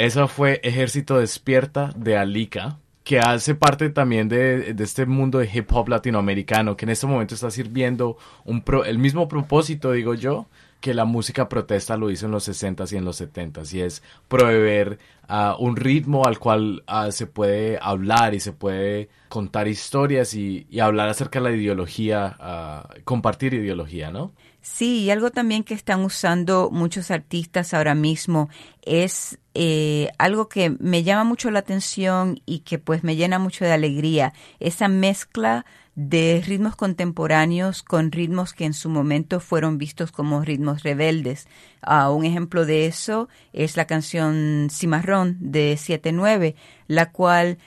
Eso 0.06 0.28
fue 0.28 0.60
Ejército 0.64 1.18
Despierta 1.18 1.92
de 1.96 2.16
Alica, 2.16 2.78
que 3.04 3.20
hace 3.20 3.56
parte 3.56 3.90
también 3.90 4.30
de, 4.30 4.74
de 4.76 4.84
este 4.84 5.08
mundo 5.08 5.40
de 5.40 5.50
hip 5.52 5.72
hop 5.74 5.90
latinoamericano, 5.90 6.78
que 6.78 6.86
en 6.86 6.90
este 6.92 7.08
momento 7.08 7.34
está 7.34 7.50
sirviendo 7.50 8.16
un 8.46 8.62
pro- 8.62 8.86
el 8.86 9.00
mismo 9.00 9.28
propósito, 9.28 9.92
digo 9.92 10.14
yo, 10.14 10.46
que 10.80 10.94
la 10.94 11.06
música 11.06 11.50
protesta 11.50 11.98
lo 11.98 12.12
hizo 12.12 12.28
en 12.28 12.32
los 12.34 12.48
60s 12.48 12.94
y 12.94 12.98
en 12.98 13.06
los 13.06 13.20
70s, 13.20 13.74
y 13.74 13.82
es 13.82 14.04
proveer 14.28 15.00
ah, 15.28 15.56
un 15.60 15.76
ritmo 15.76 16.26
al 16.28 16.38
cual 16.38 16.84
ah, 16.86 17.12
se 17.12 17.26
puede 17.26 17.80
hablar 17.82 18.36
y 18.36 18.40
se 18.40 18.52
puede 18.54 19.10
contar 19.30 19.68
historias 19.68 20.36
y, 20.36 20.68
y 20.70 20.82
hablar 20.82 21.10
acerca 21.10 21.40
de 21.40 21.50
la 21.50 21.56
ideología, 21.56 22.36
ah, 22.40 22.90
compartir 23.06 23.56
ideología, 23.56 24.12
¿no? 24.12 24.34
Sí, 24.68 25.04
y 25.04 25.12
algo 25.12 25.30
también 25.30 25.64
que 25.64 25.76
están 25.76 26.04
usando 26.04 26.72
muchos 26.72 27.12
artistas 27.12 27.76
ahora 27.76 27.94
mismo 27.94 28.50
es 28.82 29.38
eh, 29.54 30.10
algo 30.18 30.50
que 30.50 30.72
me 30.80 31.04
llama 31.04 31.24
mucho 31.24 31.52
la 31.52 31.60
atención 31.60 32.42
y 32.48 32.62
que 32.62 32.80
pues 32.80 33.04
me 33.04 33.16
llena 33.16 33.38
mucho 33.38 33.64
de 33.64 33.74
alegría, 33.74 34.34
esa 34.60 34.88
mezcla 34.88 35.68
de 35.94 36.42
ritmos 36.44 36.76
contemporáneos 36.76 37.84
con 37.84 38.12
ritmos 38.12 38.54
que 38.54 38.66
en 38.66 38.74
su 38.74 38.90
momento 38.90 39.40
fueron 39.40 39.78
vistos 39.78 40.12
como 40.12 40.42
ritmos 40.42 40.82
rebeldes. 40.82 41.48
Ah, 41.84 42.10
un 42.10 42.26
ejemplo 42.26 42.66
de 42.66 42.88
eso 42.88 43.30
es 43.54 43.78
la 43.78 43.86
canción 43.86 44.70
Cimarrón 44.72 45.38
de 45.42 45.76
7-9, 45.76 46.56
la 46.88 47.12
cual 47.12 47.60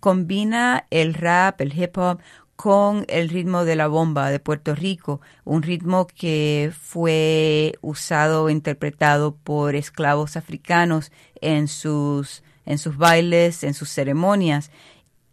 combina 0.00 0.86
el 0.88 1.12
rap, 1.12 1.60
el 1.60 1.78
hip 1.78 1.98
hop 1.98 2.20
con 2.56 3.04
el 3.08 3.28
ritmo 3.28 3.64
de 3.64 3.76
la 3.76 3.86
bomba 3.86 4.30
de 4.30 4.40
Puerto 4.40 4.74
Rico, 4.74 5.20
un 5.44 5.62
ritmo 5.62 6.06
que 6.06 6.72
fue 6.76 7.78
usado 7.82 8.48
interpretado 8.50 9.36
por 9.36 9.74
esclavos 9.74 10.36
africanos 10.36 11.12
en 11.40 11.68
sus, 11.68 12.42
en 12.64 12.78
sus 12.78 12.96
bailes, 12.96 13.62
en 13.62 13.74
sus 13.74 13.90
ceremonias. 13.90 14.70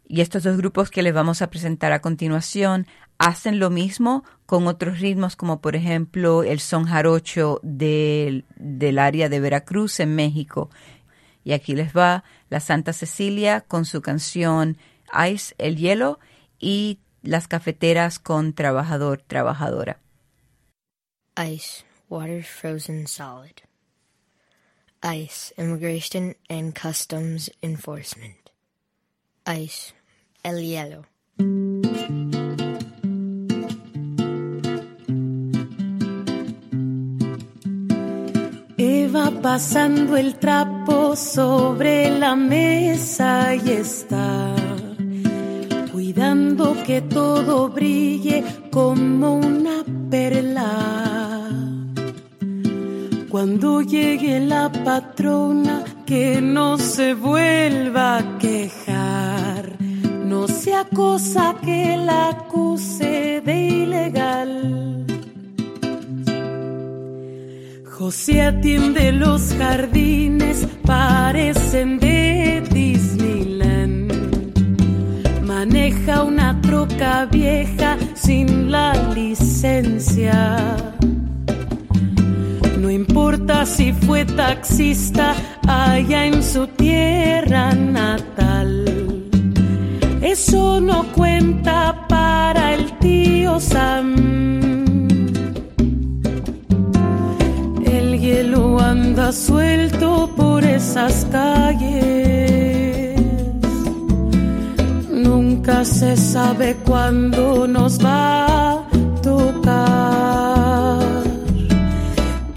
Y 0.05 0.21
estos 0.21 0.43
dos 0.43 0.57
grupos 0.57 0.91
que 0.91 1.01
les 1.01 1.13
vamos 1.13 1.41
a 1.41 1.49
presentar 1.49 1.93
a 1.93 2.01
continuación 2.01 2.87
hacen 3.17 3.57
lo 3.57 3.69
mismo 3.69 4.23
con 4.45 4.67
otros 4.67 4.99
ritmos 4.99 5.35
como 5.35 5.61
por 5.61 5.75
ejemplo 5.75 6.43
el 6.43 6.59
son 6.59 6.85
jarocho 6.85 7.59
del, 7.63 8.45
del 8.57 8.99
área 8.99 9.29
de 9.29 9.39
Veracruz 9.39 9.99
en 10.01 10.13
México. 10.13 10.69
Y 11.45 11.53
aquí 11.53 11.73
les 11.73 11.95
va 11.95 12.23
la 12.49 12.59
Santa 12.59 12.93
Cecilia 12.93 13.61
con 13.61 13.85
su 13.85 14.01
canción 14.01 14.77
Ice, 15.29 15.55
el 15.57 15.77
hielo, 15.77 16.19
y 16.59 16.99
las 17.23 17.47
cafeteras 17.47 18.19
con 18.19 18.53
Trabajador, 18.53 19.23
Trabajadora. 19.25 19.99
Ice, 21.37 21.83
water 22.09 22.43
frozen 22.43 23.07
solid. 23.07 23.63
ICE, 25.01 25.53
Immigration 25.57 26.35
and 26.49 26.73
Customs 26.75 27.49
Enforcement. 27.61 28.51
ICE, 29.45 29.93
El 30.43 30.61
Hielo. 30.61 31.05
Eva 38.77 39.31
pasando 39.41 40.17
el 40.17 40.35
trapo 40.39 41.15
sobre 41.15 42.09
la 42.17 42.35
mesa 42.35 43.55
y 43.55 43.71
está 43.71 44.62
cuidando 46.13 46.75
que 46.85 47.01
todo 47.01 47.69
brille 47.69 48.43
como 48.71 49.37
una 49.37 49.83
perla. 50.11 51.49
Cuando 53.29 53.81
llegue 53.81 54.39
la 54.39 54.71
patrona, 54.71 55.83
que 56.05 56.39
no 56.39 56.77
se 56.77 57.15
vuelva 57.15 58.17
a 58.17 58.37
quejar, 58.37 59.75
no 60.25 60.47
sea 60.47 60.85
cosa 60.85 61.55
que 61.65 61.97
la 61.97 62.29
acuse 62.29 63.41
de 63.43 63.67
ilegal. 63.67 65.05
José 67.89 68.43
atiende 68.43 69.13
los 69.13 69.55
jardines, 69.55 70.67
parecen 70.85 71.99
de 71.99 72.61
Disneyland. 72.71 73.42
Maneja 75.65 76.23
una 76.23 76.59
troca 76.59 77.25
vieja 77.25 77.95
sin 78.15 78.69
la 78.69 78.91
licencia. 79.15 80.57
No 82.81 82.91
importa 82.91 83.65
si 83.65 83.93
fue 83.93 84.25
taxista 84.25 85.33
allá 85.65 86.25
en 86.25 86.43
su 86.43 86.67
tierra 86.67 87.73
natal. 87.73 89.23
Eso 90.21 90.81
no 90.81 91.05
cuenta 91.13 92.07
para 92.09 92.73
el 92.73 92.91
tío 92.99 93.57
Sam. 93.57 94.15
El 97.85 98.19
hielo 98.19 98.81
anda 98.81 99.31
suelto 99.31 100.29
por 100.35 100.65
esas 100.65 101.25
calles. 101.31 102.22
Nunca 105.65 105.85
se 105.85 106.17
sabe 106.17 106.75
cuándo 106.83 107.65
nos 107.67 107.97
va 108.03 108.73
a 108.73 108.83
tocar. 109.21 110.99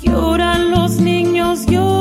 Lloran 0.03 0.73
los 0.73 0.99
niños, 0.99 1.67
lloran 1.67 1.96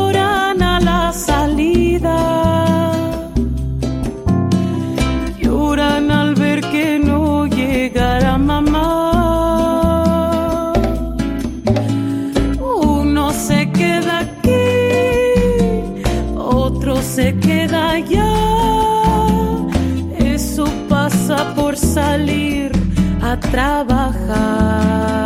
a 23.36 23.40
trabajar. 23.40 25.26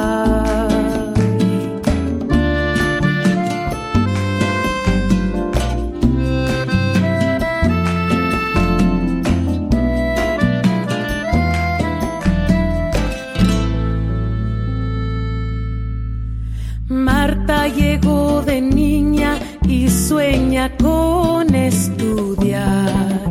Marta 16.88 17.68
llegó 17.68 18.42
de 18.42 18.62
niña 18.62 19.38
y 19.68 19.90
sueña 19.90 20.76
con 20.78 21.54
estudiar, 21.54 23.30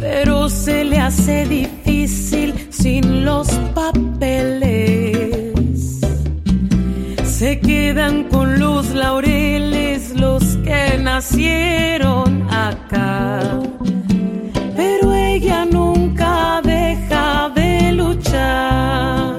pero 0.00 0.48
se 0.48 0.84
le 0.84 0.98
hace 0.98 1.46
Quedan 7.86 8.24
con 8.24 8.58
los 8.58 8.92
laureles 8.96 10.12
los 10.18 10.42
que 10.64 10.98
nacieron 11.00 12.42
acá, 12.50 13.38
pero 14.74 15.14
ella 15.14 15.64
nunca 15.66 16.60
deja 16.64 17.48
de 17.54 17.92
luchar. 17.92 19.36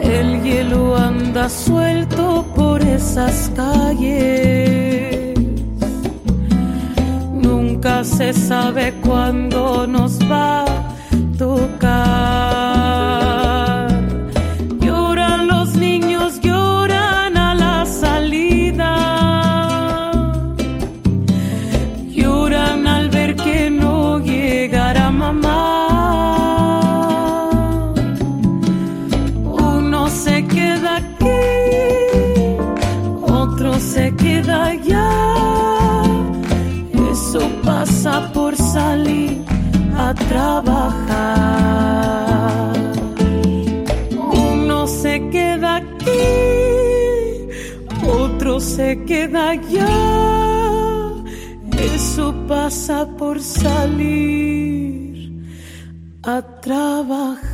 El 0.00 0.40
hielo 0.44 0.96
anda 0.96 1.48
suelto 1.48 2.46
por 2.54 2.80
esas 2.82 3.50
calles. 3.56 5.34
Nunca 7.42 8.04
se 8.04 8.32
sabe 8.32 8.94
cuándo 9.02 9.84
nos 9.88 10.16
va 10.30 10.69
queda 49.10 49.50
allá. 49.50 49.88
Eso 51.94 52.32
pasa 52.46 53.04
por 53.18 53.40
salir 53.40 55.14
a 56.22 56.40
trabajar. 56.40 57.49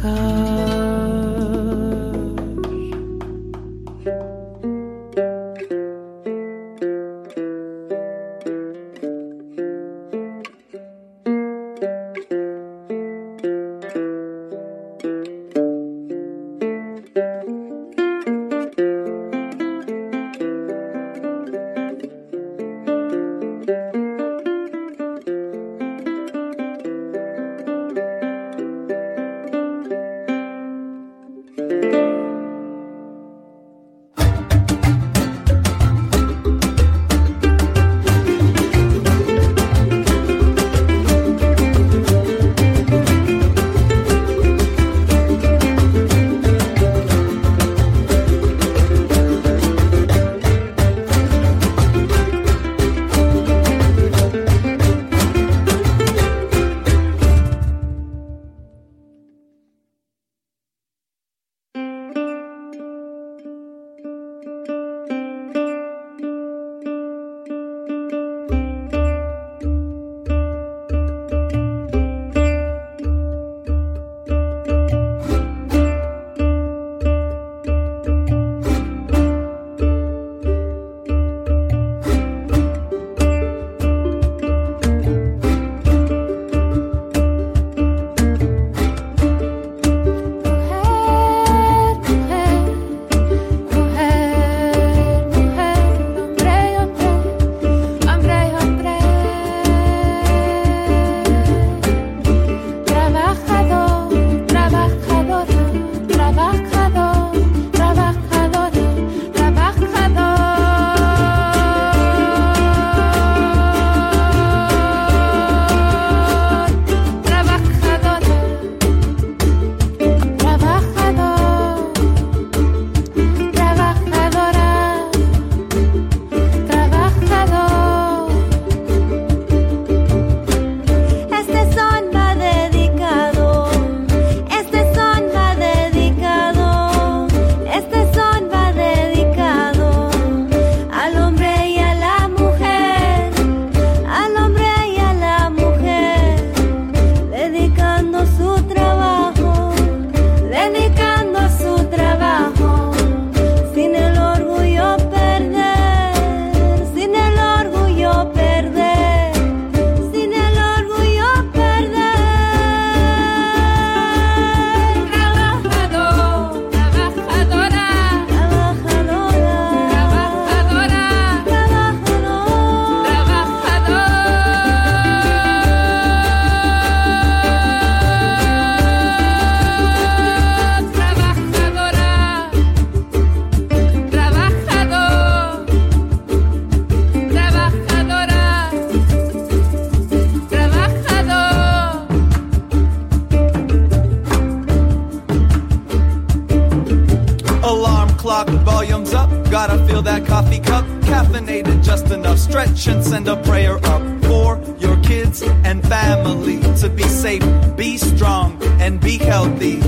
o'clock, 198.27 198.49
volume's 198.65 199.15
up. 199.15 199.31
Gotta 199.51 199.79
fill 199.87 200.03
that 200.03 200.27
coffee 200.27 200.59
cup, 200.59 200.85
caffeinated 201.03 201.85
just 201.85 202.11
enough. 202.11 202.39
Stretch 202.39 202.89
and 202.89 203.05
send 203.05 203.29
a 203.29 203.37
prayer 203.45 203.77
up 203.85 204.03
for 204.25 204.61
your 204.79 205.01
kids 205.03 205.43
and 205.43 205.81
family 205.87 206.61
to 206.81 206.89
be 206.89 207.05
safe, 207.05 207.45
be 207.77 207.97
strong, 207.97 208.61
and 208.81 209.01
be 209.01 209.17
healthy. 209.19 209.81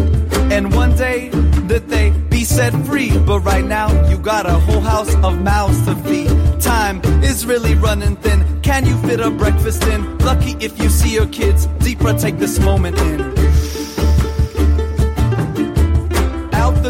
And 0.54 0.72
one 0.72 0.94
day 0.96 1.30
that 1.66 1.88
they 1.88 2.10
be 2.30 2.44
set 2.44 2.72
free. 2.86 3.10
But 3.18 3.40
right 3.40 3.64
now, 3.64 3.88
you 4.08 4.16
got 4.16 4.46
a 4.46 4.58
whole 4.66 4.80
house 4.80 5.14
of 5.16 5.42
mouths 5.42 5.84
to 5.86 5.96
feed. 5.96 6.30
Time 6.60 7.00
is 7.24 7.44
really 7.44 7.74
running 7.74 8.16
thin. 8.16 8.40
Can 8.62 8.86
you 8.86 8.96
fit 9.02 9.20
a 9.20 9.30
breakfast 9.30 9.82
in? 9.84 10.18
Lucky 10.18 10.52
if 10.60 10.78
you 10.80 10.88
see 10.88 11.12
your 11.12 11.26
kids. 11.26 11.66
Deeper, 11.80 12.14
take 12.14 12.38
this 12.38 12.60
moment 12.60 12.98
in. 12.98 13.37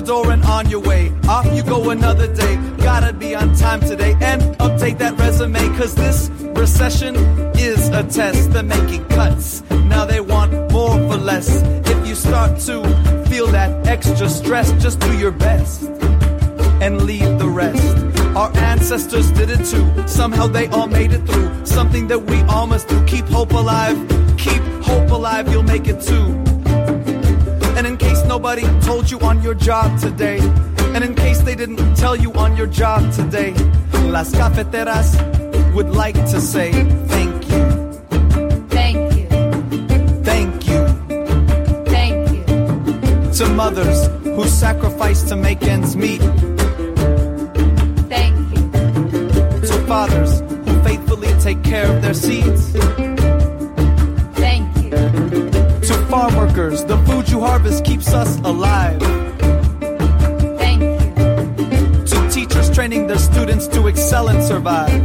The 0.00 0.06
door 0.06 0.30
and 0.30 0.44
on 0.44 0.68
your 0.70 0.80
way. 0.80 1.12
Off 1.28 1.46
you 1.52 1.62
go 1.64 1.90
another 1.90 2.32
day. 2.32 2.56
Gotta 2.78 3.12
be 3.12 3.34
on 3.34 3.54
time 3.56 3.80
today 3.80 4.14
and 4.20 4.40
update 4.58 4.98
that 4.98 5.18
resume. 5.18 5.58
Cause 5.76 5.94
this 5.94 6.30
recession 6.62 7.16
is 7.56 7.88
a 7.88 8.04
test. 8.04 8.52
They're 8.52 8.62
making 8.62 9.04
cuts. 9.06 9.62
Now 9.70 10.04
they 10.04 10.20
want 10.20 10.52
more 10.70 10.94
for 11.08 11.16
less. 11.16 11.48
If 11.92 12.06
you 12.06 12.14
start 12.14 12.60
to 12.68 12.74
feel 13.28 13.48
that 13.48 13.88
extra 13.88 14.28
stress, 14.28 14.70
just 14.82 15.00
do 15.00 15.18
your 15.18 15.32
best 15.32 15.82
and 16.80 17.02
leave 17.02 17.38
the 17.38 17.48
rest. 17.48 17.96
Our 18.36 18.56
ancestors 18.56 19.32
did 19.32 19.50
it 19.50 19.64
too. 19.64 19.86
Somehow 20.06 20.46
they 20.46 20.68
all 20.68 20.86
made 20.86 21.12
it 21.12 21.26
through. 21.26 21.66
Something 21.66 22.06
that 22.08 22.20
we 22.20 22.40
all 22.42 22.68
must 22.68 22.88
do. 22.88 23.04
Keep 23.06 23.26
hope 23.26 23.52
alive. 23.52 23.96
Keep 24.38 24.62
hope 24.82 25.10
alive. 25.10 25.50
You'll 25.50 25.64
make 25.64 25.88
it 25.88 26.00
too. 26.00 26.47
Nobody 28.38 28.62
told 28.82 29.10
you 29.10 29.18
on 29.18 29.42
your 29.42 29.54
job 29.54 29.98
today, 29.98 30.38
and 30.94 31.02
in 31.02 31.16
case 31.16 31.40
they 31.40 31.56
didn't 31.56 31.96
tell 31.96 32.14
you 32.14 32.32
on 32.34 32.56
your 32.56 32.68
job 32.68 33.12
today, 33.12 33.52
Las 34.14 34.30
Cafeteras 34.30 35.16
would 35.74 35.90
like 35.90 36.14
to 36.14 36.40
say 36.40 36.70
thank 37.08 37.50
you. 37.50 37.64
Thank 38.68 39.16
you. 39.18 39.26
Thank 40.22 40.68
you 40.68 40.86
Thank 41.86 42.30
you. 42.30 43.32
to 43.32 43.48
mothers 43.54 44.06
who 44.22 44.44
sacrifice 44.46 45.24
to 45.24 45.34
make 45.34 45.60
ends 45.64 45.96
meet, 45.96 46.20
Thank 48.08 48.38
you. 48.54 48.70
to 49.66 49.84
fathers 49.88 50.38
who 50.38 50.82
faithfully 50.84 51.32
take 51.40 51.60
care 51.64 51.92
of 51.92 52.02
their 52.02 52.14
seeds, 52.14 52.70
Thank 52.70 52.98
you. 53.00 53.16
to 53.16 53.17
farm 56.08 56.34
workers, 56.36 56.84
the 56.84 56.96
food 57.04 57.28
you 57.28 57.40
harvest 57.40 57.84
keeps 57.84 58.14
us 58.14 58.38
alive. 58.38 59.00
Thank 60.58 60.80
you. 60.82 62.04
To 62.06 62.30
teachers 62.30 62.70
training 62.70 63.06
their 63.06 63.18
students 63.18 63.68
to 63.68 63.86
excel 63.86 64.28
and 64.28 64.42
survive. 64.42 65.02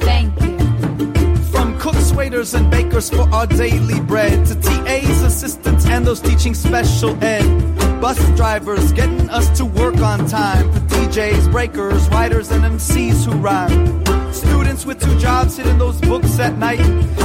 Thank 0.00 0.40
you. 0.40 1.36
From 1.50 1.78
cooks, 1.80 2.12
waiters, 2.12 2.54
and 2.54 2.70
bakers 2.70 3.10
for 3.10 3.28
our 3.34 3.46
daily 3.46 4.00
bread, 4.00 4.46
to 4.46 4.54
TAs, 4.54 5.22
assistants, 5.22 5.86
and 5.86 6.06
those 6.06 6.20
teaching 6.20 6.54
special 6.54 7.12
ed. 7.22 7.75
Bus 8.00 8.18
drivers 8.36 8.92
getting 8.92 9.28
us 9.30 9.48
to 9.56 9.64
work 9.64 9.96
on 9.98 10.26
time. 10.28 10.70
For 10.72 10.80
DJs, 10.80 11.50
breakers, 11.50 12.08
writers, 12.10 12.50
and 12.50 12.62
MCs 12.62 13.24
who 13.24 13.32
rhyme. 13.38 14.04
Students 14.32 14.84
with 14.84 15.00
two 15.00 15.18
jobs 15.18 15.56
hitting 15.56 15.78
those 15.78 16.00
books 16.02 16.38
at 16.38 16.58
night. 16.58 16.80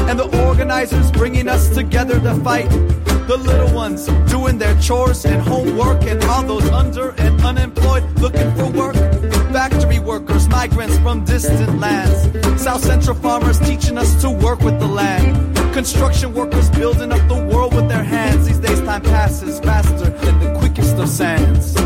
And 0.09 0.17
the 0.17 0.47
organizers 0.47 1.11
bringing 1.11 1.47
us 1.47 1.69
together 1.69 2.19
to 2.22 2.36
fight. 2.36 2.69
The 3.28 3.38
little 3.38 3.74
ones 3.76 4.05
doing 4.32 4.57
their 4.57 4.80
chores 4.80 5.26
and 5.26 5.41
homework. 5.41 6.03
And 6.03 6.24
all 6.24 6.43
those 6.43 6.67
under 6.69 7.09
and 7.17 7.39
unemployed 7.41 8.03
looking 8.19 8.51
for 8.55 8.69
work. 8.72 8.95
Factory 9.51 9.99
workers, 9.99 10.47
migrants 10.47 10.97
from 10.99 11.26
distant 11.26 11.80
lands. 11.80 12.61
South 12.61 12.82
Central 12.82 13.15
farmers 13.17 13.59
teaching 13.59 13.97
us 13.97 14.19
to 14.22 14.30
work 14.30 14.61
with 14.61 14.80
the 14.80 14.88
land. 14.88 15.55
Construction 15.74 16.34
workers 16.34 16.69
building 16.69 17.11
up 17.11 17.28
the 17.28 17.47
world 17.53 17.74
with 17.76 17.88
their 17.89 18.03
hands. 18.03 18.47
These 18.47 18.59
days, 18.59 18.82
time 18.82 19.01
passes 19.01 19.59
faster 19.59 20.09
than 20.09 20.39
the 20.39 20.50
of 21.01 21.09
sands. 21.09 21.80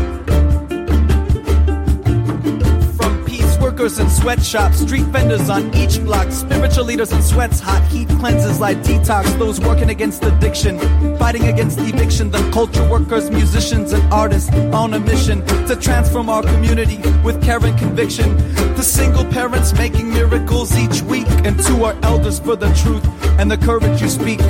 In 3.86 4.10
sweatshops, 4.10 4.80
street 4.80 5.04
vendors 5.14 5.48
on 5.48 5.72
each 5.76 6.00
block, 6.00 6.32
spiritual 6.32 6.84
leaders 6.84 7.12
in 7.12 7.22
sweats, 7.22 7.60
hot 7.60 7.80
heat 7.86 8.08
cleanses 8.18 8.58
like 8.58 8.76
detox, 8.78 9.24
those 9.38 9.60
working 9.60 9.90
against 9.90 10.24
addiction, 10.24 10.76
fighting 11.18 11.44
against 11.44 11.78
eviction, 11.78 12.32
the 12.32 12.50
culture 12.50 12.86
workers, 12.90 13.30
musicians, 13.30 13.92
and 13.92 14.02
artists 14.12 14.50
on 14.72 14.92
a 14.92 14.98
mission 14.98 15.46
to 15.68 15.76
transform 15.76 16.28
our 16.28 16.42
community 16.42 16.96
with 17.22 17.40
care 17.44 17.64
and 17.64 17.78
conviction. 17.78 18.36
The 18.74 18.82
single 18.82 19.24
parents 19.24 19.72
making 19.72 20.12
miracles 20.12 20.76
each 20.76 21.02
week, 21.02 21.28
and 21.46 21.56
to 21.66 21.84
our 21.84 21.96
elders 22.02 22.40
for 22.40 22.56
the 22.56 22.72
truth 22.74 23.06
and 23.38 23.48
the 23.48 23.56
courage 23.56 24.02
you 24.02 24.08
speak. 24.08 24.40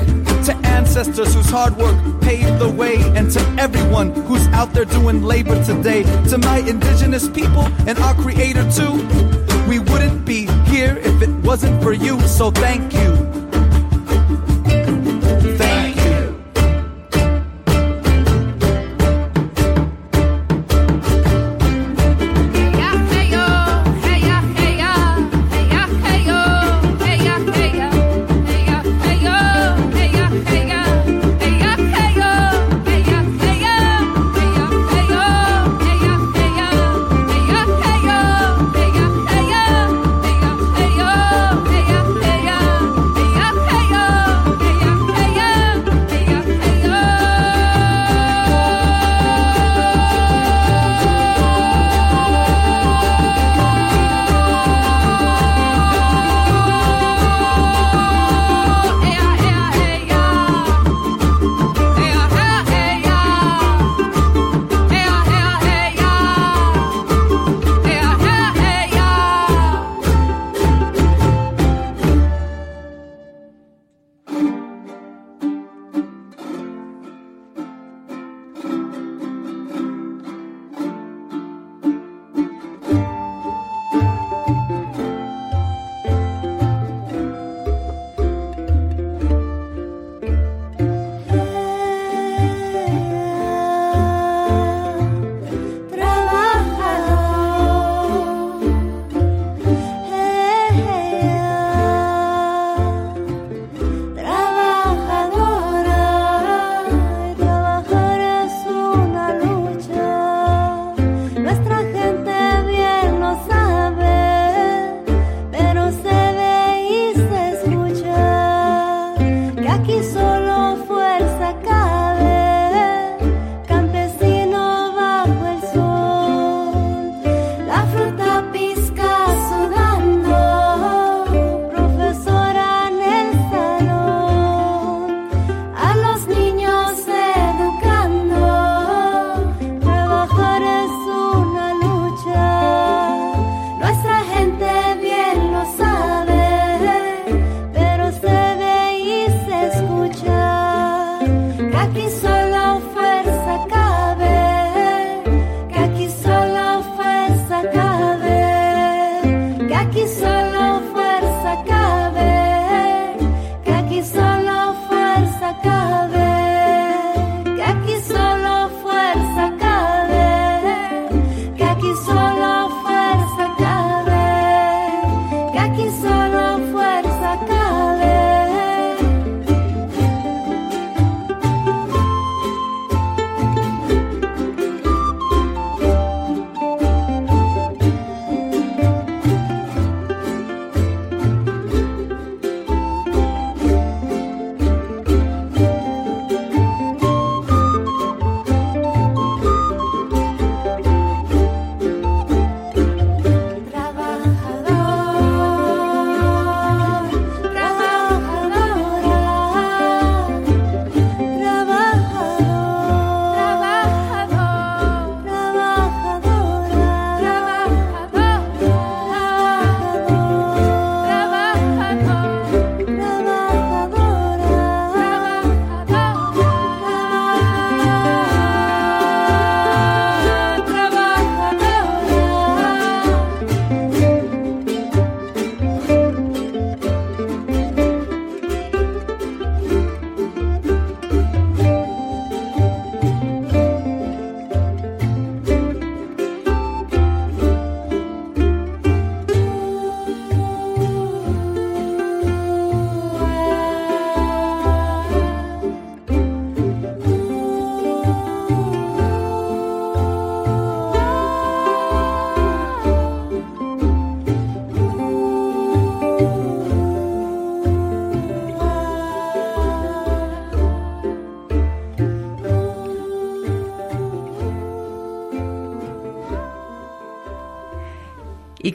To 0.47 0.57
ancestors 0.65 1.35
whose 1.35 1.51
hard 1.51 1.77
work 1.77 1.97
paved 2.23 2.59
the 2.59 2.71
way, 2.71 2.97
and 3.15 3.31
to 3.33 3.41
everyone 3.59 4.15
who's 4.15 4.47
out 4.49 4.73
there 4.73 4.87
doing 4.87 5.23
labor 5.23 5.63
today. 5.63 6.05
To 6.31 6.39
my 6.39 6.59
indigenous 6.59 7.29
people 7.29 7.65
and 7.87 7.99
our 7.99 8.15
creator 8.15 8.65
too. 8.71 9.26
Here 10.87 10.99
if 10.99 11.21
it 11.21 11.31
wasn't 11.45 11.83
for 11.83 11.93
you, 11.93 12.21
so 12.29 12.53
thank 12.53 12.93
you. 12.95 13.26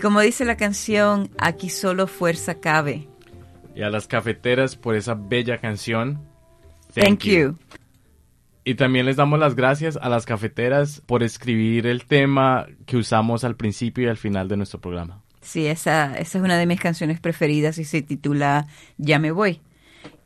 Como 0.02 0.20
dice 0.22 0.46
la 0.46 0.58
canción, 0.58 1.30
aquí 1.38 1.70
solo 1.70 2.08
fuerza 2.08 2.56
cabe. 2.60 3.08
Y 3.76 3.84
a 3.84 3.90
las 3.90 4.08
cafeteras 4.08 4.76
por 4.76 4.96
esa 4.96 5.14
bella 5.14 5.60
canción. 5.60 6.20
Thank, 6.94 7.24
you. 7.24 7.58
Y 8.64 8.76
también 8.76 9.06
les 9.06 9.16
damos 9.16 9.40
las 9.40 9.56
gracias 9.56 9.98
a 10.02 10.10
las 10.10 10.26
cafeteras 10.26 11.02
por 11.06 11.24
escribir 11.24 11.88
el 11.88 12.06
tema 12.06 12.68
que 12.86 12.98
usamos 12.98 13.44
al 13.44 13.56
principio 13.56 14.06
y 14.06 14.08
al 14.10 14.18
final 14.18 14.48
de 14.48 14.58
nuestro 14.58 14.82
programa. 14.82 15.22
Sí, 15.42 15.66
esa, 15.66 16.18
esa 16.18 16.38
es 16.38 16.44
una 16.44 16.58
de 16.58 16.66
mis 16.66 16.80
canciones 16.80 17.20
preferidas 17.20 17.78
y 17.78 17.86
se 17.86 18.02
titula 18.02 18.68
Ya 18.98 19.20
me 19.20 19.32
voy. 19.32 19.62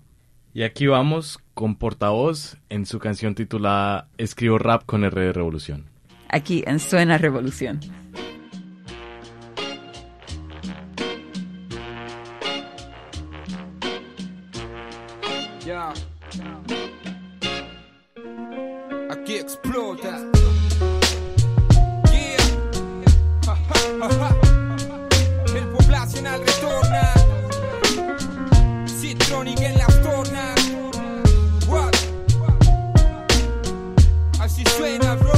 Y 0.56 0.62
aquí 0.62 0.86
vamos 0.86 1.40
con 1.54 1.76
Portavoz 1.76 2.58
en 2.70 2.86
su 2.86 3.00
canción 3.00 3.36
titulada 3.36 4.08
Escribo 4.18 4.60
rap 4.60 4.84
con 4.86 5.04
R 5.04 5.20
de 5.20 5.34
Revolución. 5.34 5.86
Aquí 6.30 6.64
en 6.68 6.80
Suena 6.80 7.18
Revolución. 7.18 7.80
Aquí 19.10 19.38
explota. 19.38 20.20
Yeah. 22.12 22.38
El 25.56 25.68
poblacional 25.70 26.42
retorna. 26.46 27.14
Citronic 28.86 29.62
en 29.62 29.78
las 29.80 30.02
tornas. 30.04 30.72
What? 31.68 31.96
Así 34.40 34.64
suena, 34.78 35.16
bro. 35.16 35.34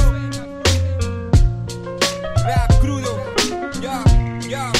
Rap 2.44 2.80
crudo. 2.82 3.18
Ya, 3.80 4.04
ya. 4.46 4.70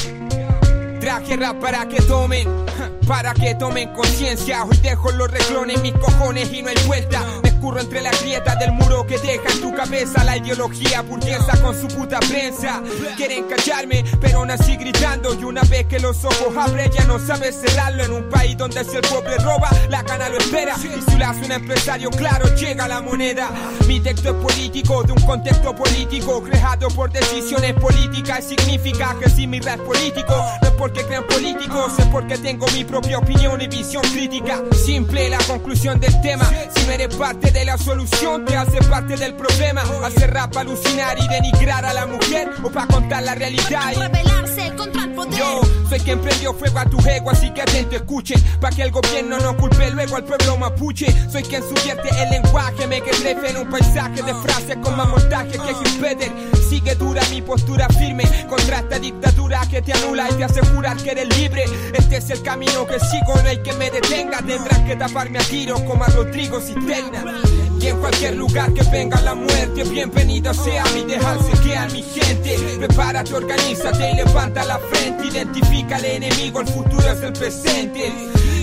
Traje 1.01 1.37
rap 1.37 1.59
para 1.61 1.89
que 1.89 2.03
tomen. 2.03 2.67
Para 3.07 3.35
que 3.35 3.55
tomen 3.55 3.89
conciencia, 3.91 4.65
hoy 4.65 4.77
dejo 4.79 5.06
y 6.35 6.61
no 6.61 6.71
hay 6.71 6.77
vuelta. 6.87 7.25
Me 7.43 7.51
escurro 7.51 7.81
entre 7.81 8.01
las 8.01 8.21
grietas 8.21 8.59
del 8.59 8.73
muro 8.73 9.07
que 9.07 9.17
deja 9.19 9.49
en 9.53 9.61
tu 9.61 9.73
cabeza 9.73 10.25
la 10.25 10.37
ideología 10.37 11.03
burguesa 11.03 11.57
con 11.63 11.81
su 11.81 11.87
puta 11.87 12.19
prensa. 12.19 12.83
Quieren 13.17 13.45
callarme, 13.45 14.05
pero 14.21 14.45
nací 14.45 14.77
gritando. 14.77 15.35
Y 15.35 15.45
una 15.45 15.63
vez 15.63 15.87
que 15.87 16.01
los 16.01 16.25
ojos 16.25 16.57
abren, 16.57 16.91
ya 16.91 17.05
no 17.05 17.21
sabes 17.21 17.55
cerrarlo. 17.61 18.05
En 18.05 18.13
un 18.13 18.29
país 18.29 18.57
donde 18.57 18.85
si 18.85 18.97
el 18.97 19.03
pobre 19.03 19.37
roba, 19.39 19.71
la 19.89 20.03
cana 20.03 20.29
lo 20.29 20.39
espera. 20.39 20.75
Y 20.77 21.11
si 21.11 21.17
lo 21.17 21.27
hace 21.27 21.45
un 21.45 21.53
empresario, 21.53 22.11
claro, 22.11 22.53
llega 22.57 22.89
la 22.89 23.01
moneda. 23.01 23.49
Mi 23.87 24.01
texto 24.01 24.31
es 24.31 24.43
político, 24.43 25.05
de 25.05 25.13
un 25.13 25.23
contexto 25.23 25.77
político, 25.77 26.43
creado 26.43 26.89
por 26.89 27.13
decisiones 27.13 27.73
políticas. 27.75 28.45
Significa 28.45 29.17
que 29.23 29.31
si 29.31 29.47
mi 29.47 29.61
rap 29.61 29.79
político, 29.79 30.35
porque 30.77 31.05
crean 31.05 31.27
políticos, 31.27 31.93
es 31.99 32.07
porque 32.07 32.39
tengo 32.39 32.67
mi 32.75 32.85
propia 32.85 33.19
opinión 33.19 33.61
y 33.61 33.69
visión 33.69 34.03
crítica. 34.03 34.63
Simple 34.73 35.31
la 35.31 35.39
conclusión 35.39 35.99
del 36.01 36.21
tema. 36.21 36.49
Si 36.87 36.91
no 36.91 36.95
eres 36.95 37.17
parte 37.17 37.51
de 37.51 37.65
la 37.65 37.77
solución, 37.77 38.45
te 38.45 38.57
hace 38.57 38.79
parte 38.89 39.17
del 39.17 39.35
problema. 39.35 39.83
Hacer 40.05 40.33
rap 40.33 40.57
alucinar 40.57 41.19
y 41.19 41.27
denigrar 41.27 41.85
a 41.85 41.93
la 41.93 42.07
mujer 42.07 42.49
o 42.63 42.71
para 42.71 42.87
contar 42.87 43.25
la 43.25 43.35
realidad. 43.35 43.91
Y... 43.93 43.97
Rebelarse 43.97 44.73
contra 44.77 45.03
el 45.03 45.11
poder. 45.11 45.35
Yo 45.37 45.63
soy 45.89 45.99
quien 45.99 46.21
prendió 46.21 46.55
fuego 46.55 46.79
a 46.79 46.85
tu 46.85 46.99
ego, 47.01 47.33
así 47.33 47.51
que 47.51 47.63
atento 47.63 47.97
escuchen. 47.97 48.41
Pa' 48.61 48.71
que 48.71 48.83
el 48.83 48.93
gobierno 48.93 49.37
no 49.41 49.57
culpe 49.57 49.91
luego 49.91 50.15
al 50.15 50.23
pueblo 50.23 50.57
mapuche. 50.59 51.13
Soy 51.29 51.43
quien 51.43 51.61
subvierte 51.65 52.09
el 52.23 52.31
lenguaje, 52.31 52.87
me 52.87 53.01
que 53.01 53.11
trefe 53.11 53.51
en 53.51 53.57
un 53.57 53.69
paisaje 53.69 54.23
de 54.23 54.35
frases 54.35 54.77
con 54.81 54.97
más 54.97 55.09
montaje 55.09 55.59
que 55.59 55.75
Gil 55.75 56.01
Peter. 56.01 56.31
Sigue 56.69 56.95
dura 56.95 57.23
mi 57.31 57.43
postura 57.43 57.89
firme 57.89 58.25
contra 58.49 58.79
esta 58.79 59.01
dictadura 59.01 59.61
que 59.69 59.83
te 59.83 59.93
anula 59.93 60.29
y 60.31 60.35
te 60.35 60.45
hace 60.45 60.61
jurar 60.61 60.97
que 60.99 61.11
eres 61.11 61.37
libre. 61.37 61.65
Este 61.93 62.19
es 62.19 62.31
el 62.31 62.43
camino 62.43 62.87
que 62.87 63.01
sigo, 63.01 63.35
no 63.43 63.49
hay 63.49 63.61
que 63.61 63.73
me 63.73 63.91
detenga. 63.91 64.39
Tendrás 64.39 64.79
que 64.81 64.95
taparme 64.95 65.39
a 65.39 65.43
tiros 65.43 65.81
como 65.83 66.05
a 66.05 66.09
Rodrigo 66.09 66.61
Cisterna. 66.77 67.41
Y 67.81 67.87
en 67.87 67.99
cualquier 67.99 68.37
lugar 68.37 68.73
que 68.73 68.83
venga 68.91 69.21
la 69.23 69.35
muerte, 69.35 69.85
bienvenida 69.85 70.53
sea 70.53 70.85
mi 70.95 71.05
dejarse 71.05 71.53
que 71.63 71.93
mi 71.93 72.03
gente. 72.03 72.57
Prepárate, 72.79 73.35
organízate 73.35 74.13
y 74.13 74.17
levanta 74.17 74.65
la 74.65 74.79
frente. 74.79 75.27
Identifica 75.27 75.97
al 75.97 76.05
enemigo, 76.05 76.61
el 76.61 76.69
futuro 76.69 77.11
es 77.11 77.23
el 77.23 77.33
presente. 77.33 78.13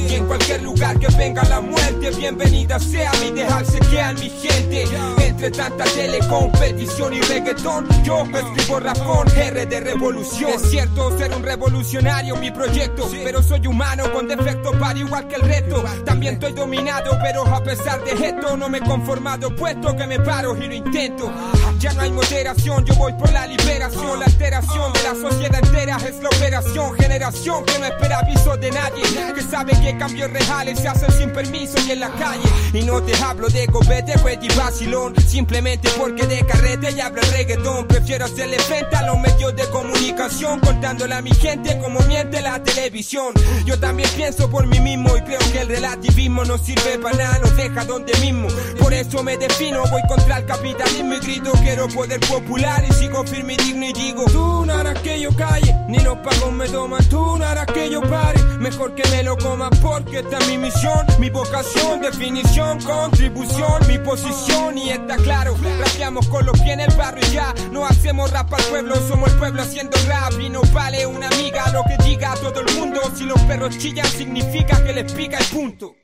Y 0.10 0.16
en 0.16 0.26
cualquier 0.26 0.62
lugar 0.62 1.00
que 1.00 1.08
venga 1.16 1.44
la 1.44 1.62
muerte, 1.62 2.12
bienvenida 2.12 2.80
sea 2.80 3.12
mi 3.22 3.32
dejarse 3.32 3.80
que 3.80 4.02
a 4.02 4.14
mi 4.14 4.30
gente. 4.30 4.86
Entre 5.20 5.50
tanta 5.52 5.86
telecompetición 5.86 7.14
y 7.14 7.22
reggaetón, 7.22 7.88
yo 8.04 8.24
escribo 8.24 8.80
rap 8.80 8.98
con 9.06 9.30
R 9.30 9.66
de 9.66 9.80
revolución. 9.80 10.52
Es 10.52 10.70
cierto 10.70 11.18
ser 11.18 11.34
un 11.34 11.44
revolucionario 11.44 12.36
mi 12.36 12.52
proyecto, 12.52 13.10
pero 13.24 13.42
soy 13.42 13.66
humano 13.68 14.12
con 14.12 14.28
defectos 14.28 14.76
para 14.78 15.00
igual 15.00 15.28
que 15.28 15.36
el 15.36 15.42
reto. 15.42 15.84
También 16.06 16.36
estoy 16.36 16.54
dominado, 16.54 17.18
pero 17.22 17.46
a 17.46 17.64
pesar 17.64 18.04
de 18.04 18.12
esto 18.12 18.58
no 18.58 18.70
me 18.70 18.80
he 18.80 18.82
conformado, 18.82 19.56
puesto 19.56 19.96
que 19.96 20.06
me 20.06 20.20
paro 20.20 20.56
y 20.58 20.68
lo 20.68 20.74
intento. 20.74 21.32
Ya 21.80 21.94
no 21.94 22.02
hay 22.02 22.12
moderación, 22.12 22.86
yo 22.86 22.96
voy 22.96 23.14
por 23.14 23.32
la 23.32 23.48
liberación, 23.48 24.20
la 24.20 24.26
alteración 24.26 24.94
de 24.94 25.04
la 25.04 25.30
sociedad 25.30 25.60
entera 25.64 25.98
es 25.98 26.22
la 26.22 26.30
operación. 26.30 26.94
Generación 26.96 27.66
que 27.66 27.80
no 27.80 27.86
espera 27.86 28.20
aviso 28.20 28.58
de 28.58 28.72
nadie, 28.72 29.04
que 29.34 29.42
sabe 29.42 29.74
que 29.82 29.98
cambios 30.04 30.32
reales 30.32 30.80
se 30.80 30.88
hacen 30.90 31.10
sin 31.14 31.32
permiso 31.32 31.78
y 31.88 31.92
en 31.92 32.02
la 32.02 32.10
calle. 32.10 32.44
Y 32.74 32.82
no 32.82 33.02
te 33.02 33.16
hablo 33.24 33.48
de 33.48 33.66
copete, 33.68 34.20
pues 34.20 34.38
y 34.42 34.50
vacilón, 34.50 35.14
simplemente 35.26 35.90
porque 35.98 36.28
de 36.28 36.46
carrete 36.46 36.92
y 36.92 37.00
hablo 37.00 37.22
reggaetón. 37.32 37.88
Prefiero 37.88 38.26
hacerle 38.26 38.60
frente 38.60 38.94
a 38.98 39.04
los 39.04 39.18
medios 39.18 39.56
de 39.56 39.66
comunicación, 39.70 40.60
contándole 40.60 41.16
a 41.16 41.22
mi 41.22 41.32
gente 41.32 41.80
como 41.80 42.02
miente 42.02 42.42
la 42.42 42.62
televisión. 42.62 43.34
Yo 43.64 43.80
también 43.80 44.10
pienso 44.18 44.50
por 44.50 44.68
mí 44.68 44.82
mismo 44.82 45.16
y 45.16 45.22
creo 45.22 45.40
que 45.54 45.62
el 45.62 45.70
relativismo 45.70 46.44
no 46.44 46.58
sirve 46.58 47.00
para 47.00 47.18
nada, 47.18 47.40
nos 47.40 47.56
deja 47.56 47.86
donde 47.86 48.14
mismo. 48.20 48.50
Por 48.80 48.94
eso 48.94 49.24
me 49.24 49.38
defino, 49.38 49.84
voy 49.90 50.02
contra 50.10 50.40
el 50.40 50.46
capitalismo 50.46 51.14
y 51.14 51.20
grito 51.20 51.54
quiero 51.62 51.88
poder 51.88 52.20
popular 52.20 52.84
y 52.90 52.94
sigo 52.94 53.24
firme 53.24 53.54
y 53.54 53.58
digno 53.58 53.86
y 53.86 53.94
digo 53.94 54.26
Tú 54.26 54.66
no 54.66 54.74
harás 54.74 55.00
que 55.00 55.22
yo 55.22 55.34
calle, 55.34 55.74
ni 55.88 56.00
los 56.00 56.18
pagos 56.18 56.52
me 56.52 56.68
toman, 56.68 57.08
tú 57.08 57.38
no 57.38 57.46
harás 57.46 57.68
que 57.68 57.90
yo 57.90 58.02
pare, 58.02 58.42
mejor 58.60 58.96
que 58.96 59.08
me 59.10 59.24
lo 59.24 59.38
coma 59.38 59.70
porque 59.84 60.20
esta 60.20 60.38
es 60.38 60.48
mi 60.48 60.58
misión, 60.58 61.06
mi 61.20 61.30
vocación, 61.30 62.02
definición, 62.02 62.82
contribución, 62.82 63.86
mi 63.88 63.98
posición 64.00 64.78
y 64.78 64.92
está 64.92 65.18
claro, 65.18 65.56
rapeamos 65.78 66.26
con 66.30 66.46
los 66.46 66.58
pies 66.62 66.76
en 66.76 66.80
el 66.80 66.96
barrio 66.96 67.24
y 67.30 67.34
ya, 67.34 67.54
no 67.72 67.86
hacemos 67.86 68.32
rap 68.32 68.54
al 68.54 68.64
pueblo, 68.64 68.96
somos 69.08 69.30
el 69.32 69.38
pueblo 69.38 69.62
haciendo 69.62 69.98
rap 70.08 70.40
y 70.40 70.50
no 70.50 70.62
vale 70.74 71.06
una 71.06 71.28
amiga 71.28 71.70
lo 71.74 71.84
que 71.84 71.98
diga 72.02 72.34
todo 72.36 72.62
el 72.62 72.74
mundo, 72.80 73.02
si 73.14 73.26
los 73.26 73.40
perros 73.42 73.78
chillan 73.78 74.08
significa 74.08 74.82
que 74.84 74.94
les 74.94 75.12
pica 75.12 75.38
el 75.38 75.46
punto. 75.46 75.98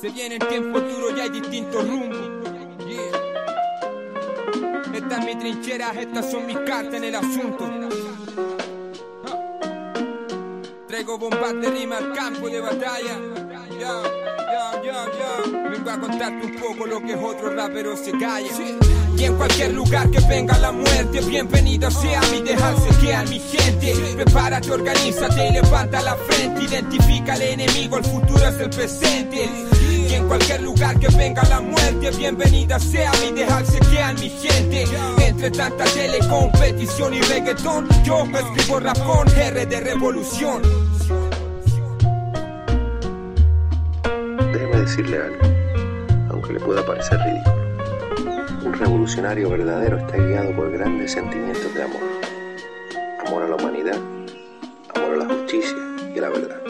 Se 0.00 0.10
viene 0.10 0.34
el 0.34 0.48
tiempo 0.48 0.80
duro 0.80 1.16
y 1.16 1.20
hay 1.20 1.30
distintos 1.30 1.88
rumbos. 1.88 2.18
Yeah. 2.88 3.10
Esta 4.92 5.18
es 5.18 5.24
mi 5.24 5.36
trinchera, 5.36 5.92
estas 5.98 6.30
son 6.30 6.46
mis 6.46 6.58
cartas 6.58 6.94
en 6.94 7.04
el 7.04 7.14
asunto. 7.14 8.23
Traigo 10.94 11.18
bombas 11.18 11.60
de 11.60 11.70
rima 11.72 11.98
al 11.98 12.12
campo 12.12 12.48
de 12.48 12.60
batalla. 12.60 13.18
Ya, 13.80 14.00
ya, 14.44 14.80
ya, 14.80 15.04
ya. 15.18 15.68
vengo 15.68 15.90
a 15.90 15.98
contarte 15.98 16.46
un 16.46 16.54
poco 16.54 16.86
lo 16.86 17.00
que 17.02 17.16
otros 17.16 17.52
raperos 17.56 17.98
se 17.98 18.12
callan. 18.12 18.78
Y 19.18 19.24
en 19.24 19.36
cualquier 19.36 19.72
lugar 19.72 20.08
que 20.12 20.20
venga 20.28 20.56
la 20.58 20.70
muerte, 20.70 21.20
bienvenido 21.22 21.90
sea 21.90 22.20
mi 22.30 22.42
dejarse 22.42 22.88
que 23.00 23.12
a 23.12 23.24
mi 23.24 23.40
gente. 23.40 23.92
Prepárate, 24.14 24.70
organízate 24.70 25.48
y 25.48 25.52
levanta 25.54 26.00
la 26.00 26.14
frente. 26.14 26.62
Identifica 26.62 27.32
al 27.32 27.42
enemigo, 27.42 27.96
el 27.98 28.04
futuro 28.04 28.46
es 28.46 28.60
el 28.60 28.70
presente. 28.70 29.50
Y 30.08 30.14
en 30.14 30.28
cualquier 30.28 30.62
lugar 30.62 30.96
que 31.00 31.08
venga 31.08 31.42
la 31.48 31.60
muerte, 31.60 32.12
bienvenida 32.12 32.78
sea 32.78 33.10
mi 33.20 33.32
dejarse 33.32 33.80
que 33.80 34.00
a 34.00 34.12
mi 34.12 34.30
gente. 34.30 34.84
Entre 35.18 35.50
tanta 35.50 35.82
telecompetición 35.86 37.14
y 37.14 37.20
reggaetón, 37.22 37.88
yo 38.04 38.24
me 38.26 38.38
escribo 38.38 38.78
rap 38.78 38.98
con 39.04 39.28
R 39.28 39.66
de 39.66 39.80
revolución. 39.80 40.83
Déjeme 44.54 44.76
decirle 44.76 45.18
algo, 45.18 46.30
aunque 46.30 46.52
le 46.52 46.60
pueda 46.60 46.86
parecer 46.86 47.18
ridículo. 47.18 48.64
Un 48.64 48.72
revolucionario 48.72 49.50
verdadero 49.50 49.98
está 49.98 50.16
guiado 50.16 50.54
por 50.54 50.70
grandes 50.70 51.10
sentimientos 51.10 51.74
de 51.74 51.82
amor. 51.82 52.00
Amor 53.26 53.42
a 53.42 53.48
la 53.48 53.56
humanidad, 53.56 53.98
amor 54.94 55.14
a 55.14 55.16
la 55.16 55.24
justicia 55.24 55.76
y 56.14 56.18
a 56.18 56.20
la 56.20 56.28
verdad. 56.28 56.60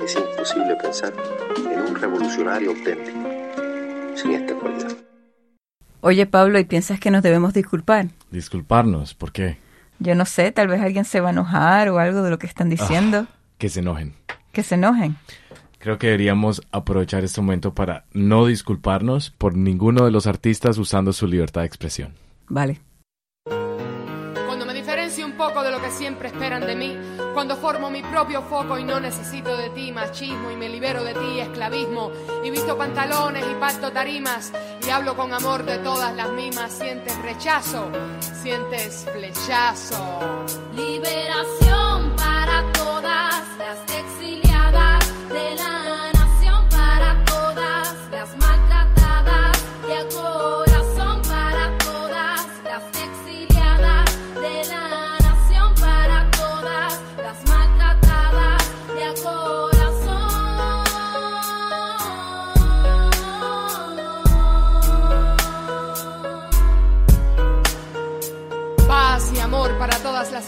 Es 0.00 0.14
imposible 0.14 0.76
pensar 0.80 1.12
en 1.72 1.80
un 1.80 1.96
revolucionario 1.96 2.70
auténtico 2.70 3.28
sin 4.14 4.34
esta 4.34 4.54
cualidad. 4.54 4.92
Oye, 6.02 6.26
Pablo, 6.26 6.60
¿y 6.60 6.64
piensas 6.64 7.00
que 7.00 7.10
nos 7.10 7.24
debemos 7.24 7.52
disculpar? 7.52 8.10
Disculparnos, 8.30 9.14
¿por 9.14 9.32
qué? 9.32 9.58
Yo 9.98 10.14
no 10.14 10.24
sé, 10.24 10.52
tal 10.52 10.68
vez 10.68 10.80
alguien 10.80 11.04
se 11.04 11.20
va 11.20 11.30
a 11.30 11.32
enojar 11.32 11.88
o 11.88 11.98
algo 11.98 12.22
de 12.22 12.30
lo 12.30 12.38
que 12.38 12.46
están 12.46 12.68
diciendo. 12.68 13.26
Que 13.58 13.68
se 13.68 13.80
enojen. 13.80 14.14
Que 14.52 14.62
se 14.62 14.76
enojen. 14.76 15.16
Creo 15.82 15.98
que 15.98 16.06
deberíamos 16.06 16.62
aprovechar 16.70 17.24
este 17.24 17.40
momento 17.40 17.74
para 17.74 18.04
no 18.12 18.46
disculparnos 18.46 19.30
por 19.30 19.56
ninguno 19.56 20.04
de 20.04 20.12
los 20.12 20.28
artistas 20.28 20.78
usando 20.78 21.12
su 21.12 21.26
libertad 21.26 21.62
de 21.62 21.66
expresión. 21.66 22.14
Vale. 22.46 22.80
Cuando 24.46 24.64
me 24.64 24.74
diferencio 24.74 25.26
un 25.26 25.32
poco 25.32 25.64
de 25.64 25.72
lo 25.72 25.82
que 25.82 25.90
siempre 25.90 26.28
esperan 26.28 26.64
de 26.68 26.76
mí, 26.76 26.96
cuando 27.34 27.56
formo 27.56 27.90
mi 27.90 28.00
propio 28.00 28.42
foco 28.42 28.78
y 28.78 28.84
no 28.84 29.00
necesito 29.00 29.56
de 29.56 29.70
ti 29.70 29.90
machismo 29.90 30.52
y 30.52 30.56
me 30.56 30.68
libero 30.68 31.02
de 31.02 31.14
ti 31.14 31.40
esclavismo 31.40 32.12
y 32.44 32.52
visto 32.52 32.78
pantalones 32.78 33.44
y 33.50 33.54
pacto 33.56 33.90
tarimas 33.90 34.52
y 34.86 34.88
hablo 34.88 35.16
con 35.16 35.34
amor 35.34 35.64
de 35.64 35.78
todas 35.78 36.14
las 36.14 36.30
mismas, 36.30 36.70
sientes 36.70 37.20
rechazo, 37.22 37.90
sientes 38.20 39.04
flechazo. 39.12 40.46
Liberación 40.76 42.14
para 42.14 42.70
todas 42.72 43.42
las 43.58 43.96
exiliadas 43.96 45.12
de 45.28 45.54
la 45.56 45.71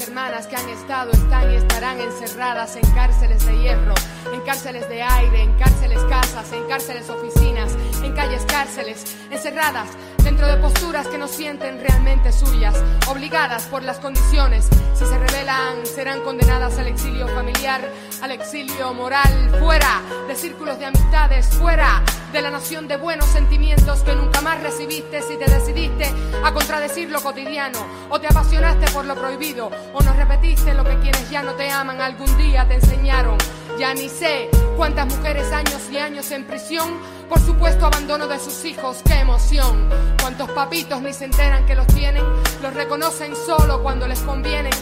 hermanas 0.01 0.47
que 0.47 0.57
han 0.57 0.69
estado, 0.69 1.13
están 1.13 1.53
y 1.53 1.57
estarán 1.57 2.01
encerradas 2.01 2.77
en 2.77 2.91
cárceles 2.93 3.45
de 3.47 3.59
hierro, 3.59 3.95
en 4.33 4.41
cárceles 4.43 4.89
de 4.89 5.03
aire, 5.03 5.43
en 5.43 5.53
cárceles 5.55 5.99
casas, 6.05 6.53
en 6.53 6.65
cárceles 6.65 7.09
oficinas, 7.11 7.77
en 8.03 8.13
calles 8.15 8.45
cárceles, 8.47 9.05
encerradas 9.31 9.89
dentro 10.25 10.47
de 10.47 10.57
posturas 10.57 11.07
que 11.07 11.19
no 11.19 11.29
sienten 11.29 11.79
realmente 11.81 12.33
suyas, 12.33 12.75
obligadas 13.09 13.65
por 13.65 13.83
las 13.83 13.99
condiciones. 13.99 14.69
Si 14.95 15.05
se 15.05 15.19
rebelan, 15.19 15.85
serán 15.85 16.23
condenadas 16.23 16.79
al 16.79 16.89
exilio 16.89 17.29
familiar, 17.29 17.83
al 18.23 18.31
exilio 18.31 18.95
moral, 18.95 19.51
fuera 19.61 20.01
de 20.27 20.35
círculos 20.35 20.79
de 20.79 20.87
amistades, 20.87 21.47
fuera 21.49 22.03
de 22.33 22.43
la 22.43 22.51
nación 22.51 22.89
de 22.89 22.97
buenos 22.97 23.27
sentimientos 23.27 24.01
que 24.01 24.15
nunca 24.17 24.41
más 24.41 24.61
recibiste 24.61 25.23
si 25.23 25.37
te 25.37 25.45
decidiste 25.45 26.11
a 26.43 26.53
contradecir 26.53 27.11
lo 27.11 27.21
cotidiano, 27.23 27.79
o 28.09 28.21
te 28.21 28.27
apasionaste 28.27 28.91
por 28.93 29.05
lo 29.05 29.15
prohibido, 29.15 29.71
o 29.93 30.03
nos 30.03 30.17
repetiste 30.17 30.75
lo 30.75 30.85
que 30.85 30.99
quienes 30.99 31.31
ya 31.31 31.43
no 31.43 31.53
te 31.53 31.71
aman 31.71 32.01
algún 32.01 32.37
día 32.39 32.67
te 32.67 32.75
enseñaron. 32.75 33.37
Ya 33.79 33.93
ni 33.93 34.09
sé 34.09 34.49
cuántas 34.77 35.07
mujeres 35.07 35.53
años 35.53 35.83
y 35.91 35.99
años 35.99 36.31
en 36.31 36.45
prisión 36.45 36.89
por 37.29 37.41
supuesto 37.41 37.87
abandono 37.87 38.27
de 38.27 38.39
sus 38.39 38.65
hijos, 38.65 39.01
qué 39.05 39.15
emoción. 39.15 39.89
Cuántos 40.21 40.51
papitos 40.51 41.01
ni 41.01 41.13
se 41.13 41.25
enteran 41.25 41.67
que 41.67 41.75
los 41.75 41.87
tienen, 41.89 42.25
los 42.63 42.75
reconocen 42.75 43.35
solo 43.35 43.83
cuando 43.83 44.07
les 44.07 44.21
convienen. 44.21 44.73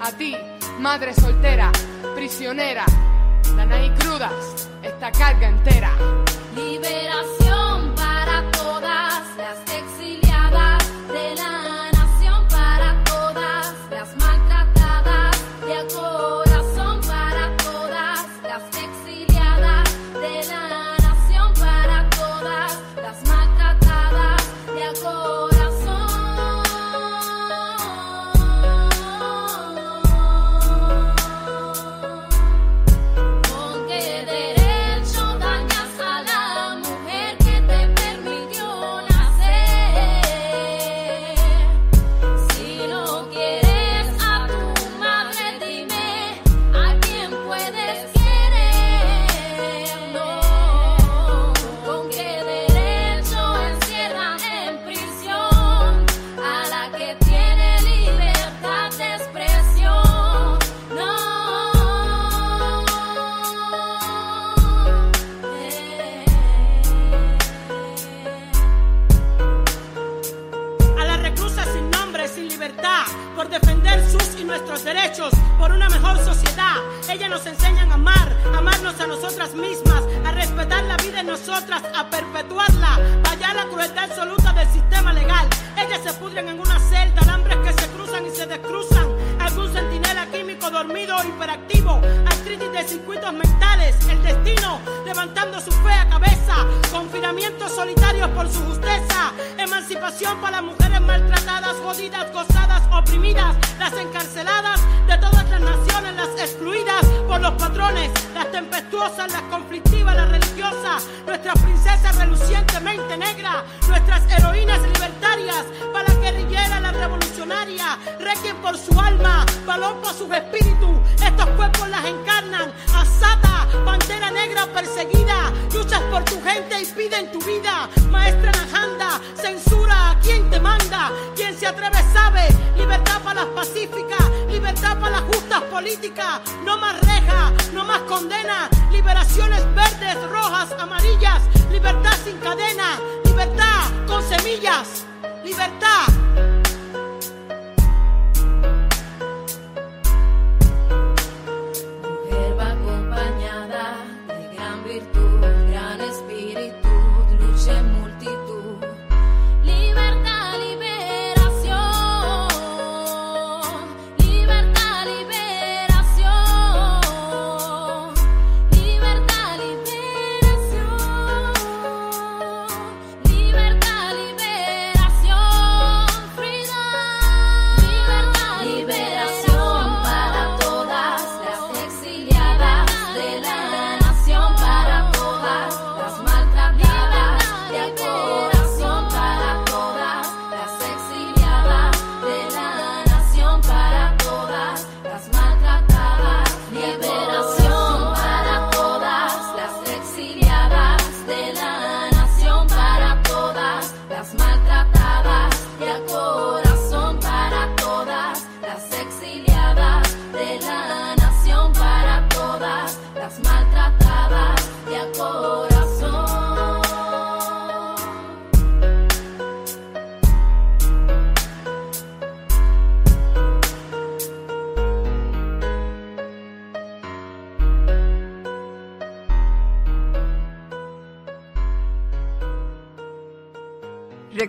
A 0.00 0.10
ti, 0.12 0.36
madre 0.78 1.14
soltera, 1.14 1.70
prisionera, 2.14 2.84
Danaí 3.56 3.90
crudas, 3.98 4.68
esta 4.82 5.12
carga 5.12 5.48
entera. 5.48 5.92
Liberación 6.54 7.69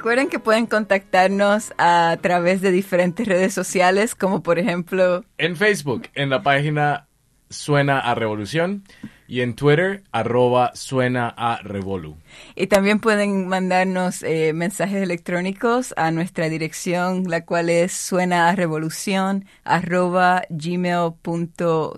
Recuerden 0.02 0.30
que 0.30 0.39
pueden 0.39 0.66
contactarnos 0.66 1.76
a 1.78 2.18
través 2.24 2.60
de 2.62 2.72
diferentes 2.72 3.28
redes 3.28 3.54
sociales, 3.54 4.16
como 4.16 4.41
por 4.41 4.58
ejemplo 4.58 5.24
En 5.38 5.56
Facebook, 5.56 6.08
en 6.16 6.32
la 6.32 6.41
página 6.41 7.08
Suena 7.52 7.99
a 7.99 8.16
Revolución 8.16 8.84
y 9.28 9.41
en 9.41 9.54
Twitter, 9.54 10.02
arroba 10.12 10.72
Suena 10.74 11.32
a 11.38 11.60
Revolu. 11.62 12.18
Y 12.56 12.66
también 12.66 12.99
pueden 12.99 13.47
mandarnos 13.47 14.24
eh, 14.24 14.54
mensajes 14.54 15.04
electrónicos 15.04 15.93
a 15.97 16.10
nuestra 16.10 16.49
dirección, 16.49 17.26
la 17.30 17.45
cual 17.45 17.70
es 17.70 17.93
suena 17.93 18.49
a 18.49 18.56
revolución 18.56 19.45
arroba 19.64 20.41
gmail.com 20.49 21.97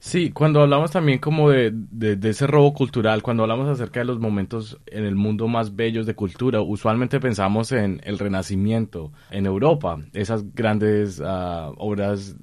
Sí, 0.00 0.30
cuando 0.30 0.62
hablamos 0.62 0.92
también 0.92 1.18
como 1.18 1.50
de, 1.50 1.72
de, 1.72 2.30
ese 2.30 2.46
robo 2.46 2.72
cultural, 2.72 3.20
cuando 3.20 3.42
hablamos 3.42 3.68
acerca 3.68 3.98
de 4.00 4.06
los 4.06 4.20
momentos 4.20 4.78
en 4.86 5.04
el 5.04 5.16
mundo 5.16 5.48
más 5.48 5.74
bellos 5.74 6.06
de 6.06 6.14
cultura, 6.14 6.60
usualmente 6.60 7.18
pensamos 7.18 7.72
en 7.72 8.00
el 8.04 8.18
Renacimiento 8.20 9.12
en 9.30 9.46
Europa, 9.46 9.98
esas 10.12 10.54
grandes 10.54 11.18
uh, 11.18 11.74
obras, 11.78 12.36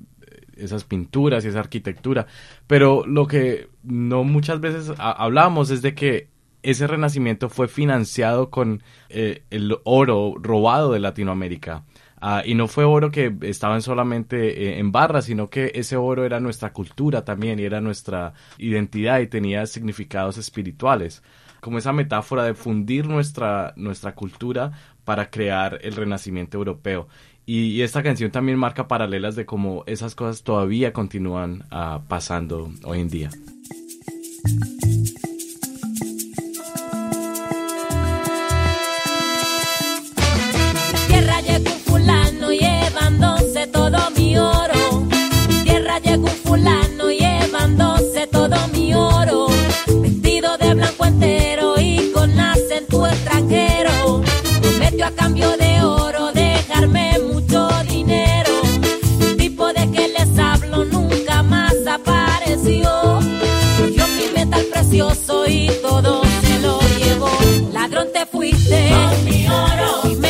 esas 0.57 0.83
pinturas 0.83 1.45
y 1.45 1.47
esa 1.47 1.61
arquitectura, 1.61 2.27
pero 2.67 3.05
lo 3.05 3.25
que 3.25 3.69
no 3.83 4.25
muchas 4.25 4.59
veces 4.59 4.91
hablamos 4.97 5.71
es 5.71 5.81
de 5.81 5.95
que 5.95 6.34
ese 6.65 6.87
renacimiento 6.87 7.49
fue 7.49 7.67
financiado 7.67 8.49
con 8.49 8.81
eh, 9.09 9.43
el 9.51 9.77
oro 9.83 10.33
robado 10.39 10.91
de 10.91 10.99
Latinoamérica. 10.99 11.83
Uh, 12.21 12.41
y 12.43 12.55
no 12.55 12.67
fue 12.67 12.85
oro 12.85 13.11
que 13.11 13.35
estaban 13.41 13.83
solamente 13.83 14.63
eh, 14.63 14.79
en 14.79 14.91
barras, 14.91 15.25
sino 15.25 15.49
que 15.49 15.71
ese 15.75 15.95
oro 15.95 16.25
era 16.25 16.39
nuestra 16.39 16.73
cultura 16.73 17.23
también 17.23 17.59
y 17.59 17.63
era 17.63 17.81
nuestra 17.81 18.33
identidad 18.57 19.19
y 19.19 19.27
tenía 19.27 19.65
significados 19.67 20.37
espirituales. 20.37 21.21
Como 21.59 21.77
esa 21.77 21.93
metáfora 21.93 22.43
de 22.43 22.55
fundir 22.55 23.07
nuestra, 23.07 23.73
nuestra 23.75 24.15
cultura 24.15 24.71
para 25.03 25.29
crear 25.29 25.77
el 25.83 25.95
renacimiento 25.95 26.57
europeo. 26.57 27.07
Y, 27.45 27.81
esta 27.81 28.01
canción 28.01 28.31
también 28.31 28.57
marca 28.57 28.87
paralelas 28.87 29.35
de 29.35 29.45
cómo 29.45 29.83
esas 29.85 30.15
cosas 30.15 30.41
todavía 30.41 30.93
continúan 30.93 31.63
uh, 31.71 32.01
pasando 32.07 32.71
hoy 32.83 33.01
en 33.01 33.09
día. 33.09 33.29
Llevándose 43.05 43.67
todo 43.67 43.97
mi 44.15 44.37
oro. 44.37 45.07
Tierra 45.63 45.99
llegó 45.99 46.25
un 46.25 46.37
fulano 46.43 47.11
llevándose 47.11 48.27
todo 48.27 48.55
mi 48.69 48.93
oro. 48.93 49.47
Vestido 50.01 50.57
de 50.57 50.73
blanco 50.73 51.05
entero 51.05 51.75
y 51.79 52.11
con 52.13 52.39
acento 52.39 53.05
extranjero. 53.07 54.23
Prometió 54.61 55.05
a 55.05 55.11
cambio 55.11 55.55
de 55.57 55.81
oro 55.81 56.31
dejarme 56.31 57.19
mucho 57.19 57.69
dinero. 57.87 58.53
El 59.21 59.37
tipo 59.37 59.67
de 59.67 59.91
que 59.91 60.07
les 60.07 60.39
hablo 60.39 60.85
nunca 60.85 61.43
más 61.43 61.75
apareció. 61.87 63.19
Cogió 63.77 64.07
mi 64.07 64.33
metal 64.35 64.65
precioso 64.73 65.45
y 65.47 65.69
todo 65.81 66.23
se 66.41 66.59
lo 66.59 66.79
llevó. 66.97 67.29
Ladrón 67.71 68.07
te 68.13 68.25
fuiste. 68.25 68.89
Con 68.89 69.25
mi 69.25 69.47
oro. 69.47 70.24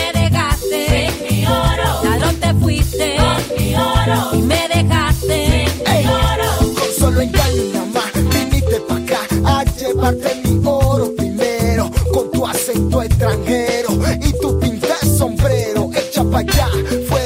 Mi 3.58 3.76
oro. 3.76 4.20
Y 4.34 4.42
me 4.42 4.68
dejaste. 4.74 5.66
Sin 5.86 6.08
oro. 6.08 6.50
Con 6.80 6.90
solo 7.00 7.22
engaño 7.22 7.64
nada 7.74 7.86
más 7.94 8.12
viniste 8.34 8.80
pa' 8.88 8.98
acá 8.98 9.20
a 9.46 9.64
llevarte 9.64 10.42
mi 10.44 10.62
oro 10.66 11.12
primero. 11.16 11.92
Con 12.14 12.32
tu 12.32 12.46
acento 12.46 13.02
extranjero 13.02 13.90
y 14.22 14.32
tu 14.42 14.60
pinta 14.60 14.96
sombrero. 15.18 15.90
Echa 15.94 16.24
pa' 16.24 16.40
allá, 16.40 16.68
fuera 17.08 17.25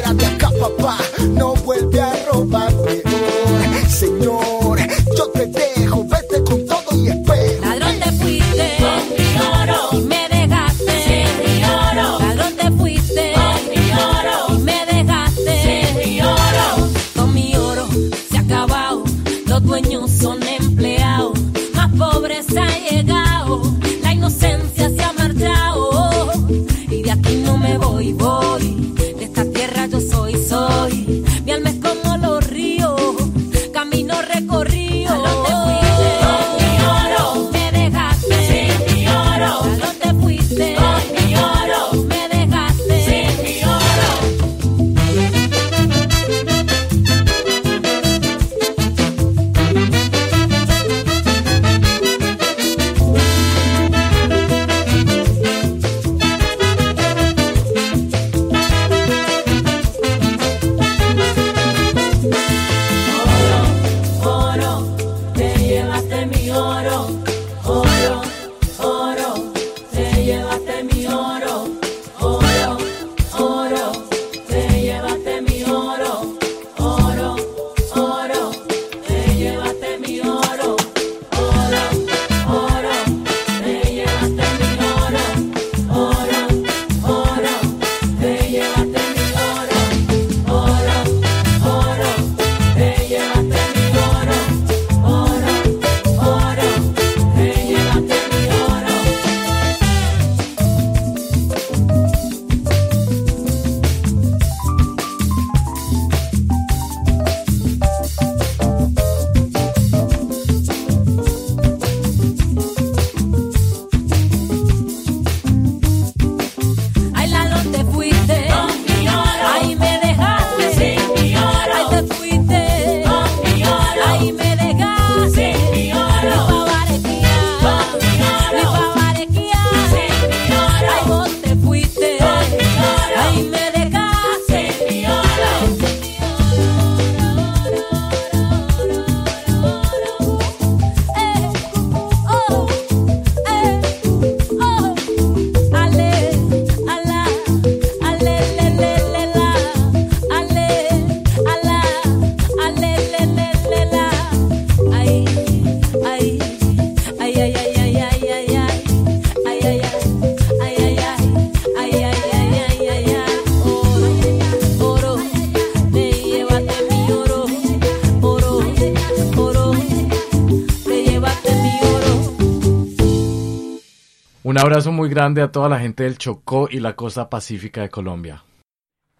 abrazo 174.59 174.91
muy 174.91 175.09
grande 175.09 175.41
a 175.41 175.51
toda 175.51 175.69
la 175.69 175.79
gente 175.79 176.03
del 176.03 176.17
Chocó 176.17 176.67
y 176.69 176.79
la 176.79 176.95
costa 176.95 177.29
pacífica 177.29 177.81
de 177.81 177.89
Colombia. 177.89 178.43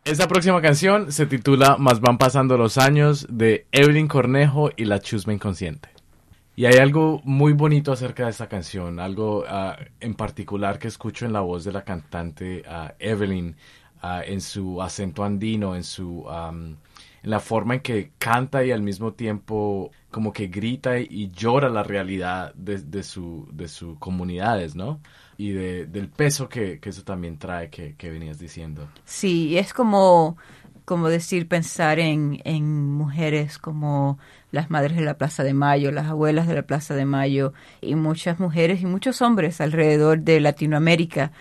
Esta 0.04 0.28
próxima 0.28 0.62
canción 0.62 1.12
se 1.12 1.26
titula 1.26 1.78
Más 1.78 2.02
van 2.02 2.18
pasando 2.18 2.58
los 2.58 2.78
años 2.78 3.28
de 3.30 3.66
Evelyn 3.72 4.08
Cornejo 4.08 4.72
y 4.76 4.86
la 4.86 5.00
Chusma 5.00 5.34
Inconsciente. 5.34 5.90
Y 6.56 6.66
hay 6.66 6.76
algo 6.76 7.22
muy 7.24 7.54
bonito 7.54 7.92
acerca 7.92 8.26
de 8.26 8.32
esta 8.32 8.50
canción, 8.50 9.00
algo 9.00 9.46
ah, 9.48 9.78
en 10.00 10.14
particular 10.16 10.78
que 10.78 10.90
escucho 10.90 11.26
en 11.26 11.32
la 11.32 11.42
voz 11.42 11.64
de 11.64 11.72
la 11.72 11.84
cantante 11.84 12.64
ah, 12.68 12.94
Evelyn, 13.00 13.56
ah, 14.02 14.24
en 14.26 14.42
su 14.42 14.82
acento 14.82 15.24
andino, 15.24 15.76
en 15.76 15.84
su 15.84 16.30
am, 16.30 16.76
en 17.24 17.30
la 17.30 17.40
forma 17.40 17.76
en 17.76 17.80
que 17.82 18.12
canta 18.18 18.66
y 18.66 18.72
al 18.72 18.82
mismo 18.82 19.14
tiempo 19.14 19.92
como 20.12 20.34
que 20.34 20.48
grita 20.48 21.00
y 21.00 21.32
llora 21.32 21.70
la 21.70 21.84
realidad 21.84 22.54
de, 22.56 22.80
de 22.80 23.04
su 23.04 23.48
de 23.54 23.68
sus 23.68 23.98
comunidades, 24.00 24.76
¿no? 24.76 25.00
Y 25.40 25.52
de- 25.54 25.86
del 25.88 26.10
peso 26.10 26.50
que, 26.50 26.80
que 26.82 26.90
eso 26.90 27.04
también 27.04 27.38
trae 27.40 27.70
que, 27.70 27.96
que 27.96 28.10
venías 28.12 28.40
diciendo. 28.40 28.90
Sí, 29.06 29.58
es 29.58 29.74
como, 29.74 30.38
como 30.86 31.08
decir, 31.08 31.48
pensar 31.48 32.00
en, 32.00 32.42
en 32.44 32.92
mujeres 32.92 33.58
como 33.58 34.20
las 34.52 34.70
madres 34.70 34.98
de 34.98 35.04
la 35.06 35.18
Plaza 35.18 35.44
de 35.46 35.54
Mayo, 35.54 35.92
las 35.94 36.08
abuelas 36.08 36.46
de 36.48 36.56
la 36.56 36.64
Plaza 36.64 36.94
de 36.96 37.06
Mayo, 37.06 37.54
y 37.82 37.96
muchas 37.96 38.40
mujeres 38.40 38.82
y 38.82 38.86
muchos 38.86 39.22
hombres 39.22 39.62
alrededor 39.62 40.20
de 40.22 40.42
Latinoamérica 40.42 41.32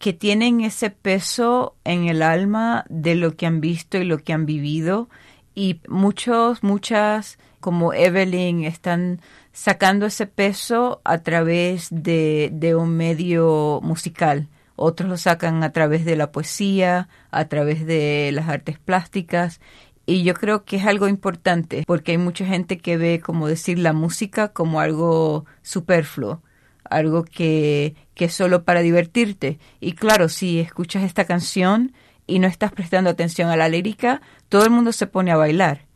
que 0.00 0.12
tienen 0.12 0.60
ese 0.60 0.90
peso 0.90 1.76
en 1.84 2.08
el 2.08 2.22
alma 2.22 2.84
de 2.88 3.14
lo 3.14 3.36
que 3.36 3.46
han 3.46 3.60
visto 3.60 3.98
y 3.98 4.04
lo 4.04 4.18
que 4.18 4.32
han 4.32 4.46
vivido, 4.46 5.08
y 5.54 5.80
muchos, 5.88 6.64
muchas, 6.64 7.38
como 7.60 7.92
Evelyn, 7.94 8.64
están 8.64 9.20
sacando 9.54 10.04
ese 10.04 10.26
peso 10.26 11.00
a 11.04 11.18
través 11.18 11.88
de, 11.90 12.50
de 12.52 12.74
un 12.74 12.96
medio 12.96 13.80
musical. 13.82 14.48
Otros 14.76 15.08
lo 15.08 15.16
sacan 15.16 15.62
a 15.62 15.70
través 15.70 16.04
de 16.04 16.16
la 16.16 16.32
poesía, 16.32 17.08
a 17.30 17.44
través 17.46 17.86
de 17.86 18.30
las 18.32 18.48
artes 18.48 18.80
plásticas. 18.80 19.60
Y 20.06 20.24
yo 20.24 20.34
creo 20.34 20.64
que 20.64 20.76
es 20.76 20.84
algo 20.84 21.06
importante 21.06 21.84
porque 21.86 22.10
hay 22.12 22.18
mucha 22.18 22.44
gente 22.44 22.78
que 22.78 22.96
ve, 22.96 23.20
como 23.24 23.46
decir, 23.46 23.78
la 23.78 23.92
música 23.92 24.48
como 24.48 24.80
algo 24.80 25.46
superfluo, 25.62 26.42
algo 26.90 27.24
que, 27.24 27.94
que 28.14 28.24
es 28.24 28.34
solo 28.34 28.64
para 28.64 28.80
divertirte. 28.80 29.60
Y 29.80 29.92
claro, 29.92 30.28
si 30.28 30.58
escuchas 30.58 31.04
esta 31.04 31.26
canción 31.26 31.92
y 32.26 32.40
no 32.40 32.48
estás 32.48 32.72
prestando 32.72 33.08
atención 33.08 33.50
a 33.50 33.56
la 33.56 33.68
lírica, 33.68 34.20
todo 34.48 34.64
el 34.64 34.70
mundo 34.70 34.90
se 34.90 35.06
pone 35.06 35.30
a 35.30 35.36
bailar. 35.36 35.86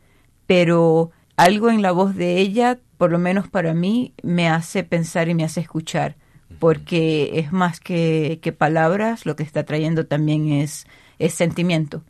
Pero 0.47 1.11
algo 1.37 1.71
en 1.71 1.83
la 1.83 1.91
voz 1.91 2.15
de 2.15 2.39
ella, 2.39 2.79
por 2.99 3.11
lo 3.11 3.19
menos 3.19 3.49
para 3.49 3.73
mí, 3.75 4.13
me 4.23 4.49
hace 4.49 4.85
pensar 4.85 5.29
y 5.29 5.35
me 5.35 5.45
hace 5.45 5.61
escuchar, 5.61 6.17
porque 6.59 7.39
es 7.39 7.53
más 7.53 7.81
que, 7.81 8.41
que 8.43 8.53
palabras, 8.53 9.25
lo 9.25 9.37
que 9.37 9.43
está 9.45 9.65
trayendo 9.65 10.07
también 10.07 10.49
es, 10.53 10.87
es 11.19 11.33
sentimiento. 11.35 12.05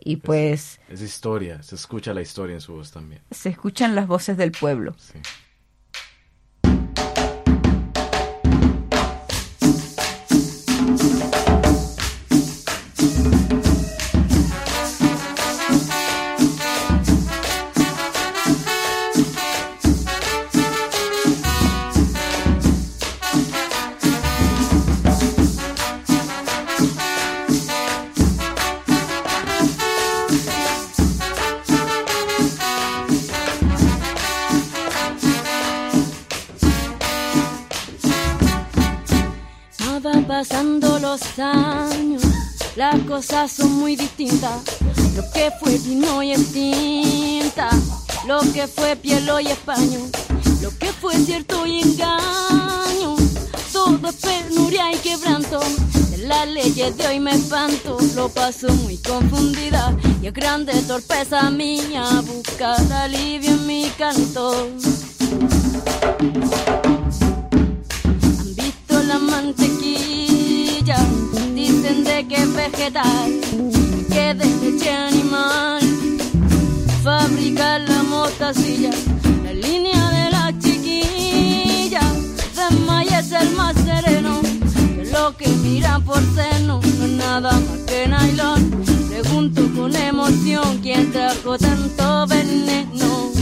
Y 0.00 0.16
pues 0.16 0.80
Es 0.88 1.02
historia, 1.02 1.62
se 1.62 1.74
escucha 1.74 2.14
la 2.14 2.22
historia 2.22 2.54
en 2.54 2.60
su 2.60 2.74
voz 2.74 2.90
también. 2.92 3.20
se 3.30 3.48
escuchan 3.48 3.94
las 3.94 4.06
voces 4.06 4.36
del 4.36 4.52
pueblo. 4.52 4.92
No 4.92 5.22
son 43.48 43.72
muy 43.72 43.96
distintas. 43.96 44.60
Lo 45.16 45.30
que 45.32 45.50
fue 45.60 45.78
vino 45.78 46.22
y 46.22 46.32
es 46.32 46.52
tinta, 46.52 47.70
lo 48.26 48.40
que 48.52 48.66
fue 48.66 48.96
piel 48.96 49.28
y 49.42 49.48
es 49.48 49.58
paño, 49.58 50.00
lo 50.62 50.76
que 50.78 50.92
fue 50.92 51.14
cierto 51.16 51.66
y 51.66 51.82
engaño. 51.82 53.16
Todo 53.72 54.08
es 54.08 54.14
penuria 54.16 54.92
y 54.92 54.96
quebranto, 54.98 55.60
de 56.10 56.18
las 56.18 56.48
leyes 56.48 56.96
de 56.96 57.06
hoy 57.06 57.20
me 57.20 57.32
espanto, 57.32 57.98
lo 58.14 58.28
paso 58.28 58.68
muy 58.68 58.96
confundida 58.98 59.96
y 60.22 60.26
es 60.26 60.32
grande 60.32 60.72
torpeza 60.82 61.50
mía 61.50 62.04
buscar 62.26 62.80
alivio 62.92 63.50
en 63.50 63.66
mi 63.66 63.90
canto. 63.96 64.68
Han 68.38 68.54
visto 68.54 69.02
la 69.04 69.18
mantequilla, 69.18 70.98
de 71.94 72.26
que 72.28 72.34
es 72.34 72.54
vegetal, 72.54 73.40
que 74.08 74.34
de 74.34 74.44
leche 74.60 74.90
animal, 74.90 75.80
fabricar 77.02 77.80
la 77.80 78.02
mostacilla, 78.02 78.90
la 79.42 79.52
línea 79.54 80.10
de 80.10 80.30
la 80.30 80.52
chiquilla, 80.58 82.00
de 82.56 82.76
maíz 82.86 83.12
es 83.12 83.32
el 83.32 83.50
más 83.52 83.74
sereno, 83.76 84.40
que 84.96 85.10
lo 85.10 85.36
que 85.36 85.48
miran 85.48 86.02
por 86.04 86.22
seno 86.34 86.80
no 86.82 87.04
es 87.04 87.10
nada 87.10 87.52
más 87.52 87.78
que 87.86 88.06
nylon. 88.06 88.84
Pregunto 89.08 89.62
con 89.74 89.96
emoción 89.96 90.80
quién 90.82 91.10
trajo 91.10 91.56
tanto 91.56 92.26
veneno. 92.26 93.32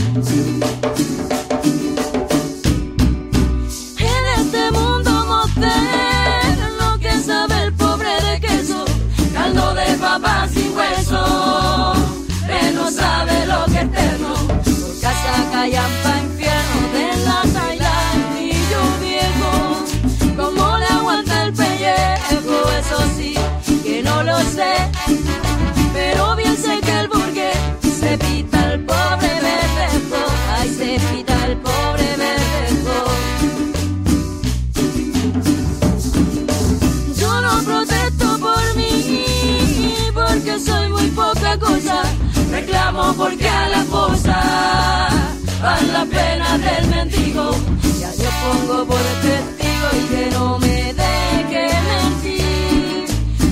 Porque 43.17 43.49
a 43.49 43.69
la 43.69 43.83
fosa 43.83 45.09
van 45.61 45.93
las 45.93 46.05
penas 46.05 46.61
del 46.61 46.87
mendigo. 46.87 47.51
Ya 47.99 48.11
yo 48.13 48.29
pongo 48.43 48.85
por 48.85 49.01
testigo 49.25 49.87
y 49.99 50.03
que 50.11 50.29
no 50.31 50.59
me 50.59 50.93
deje 50.93 51.67
mentir. 51.89 53.05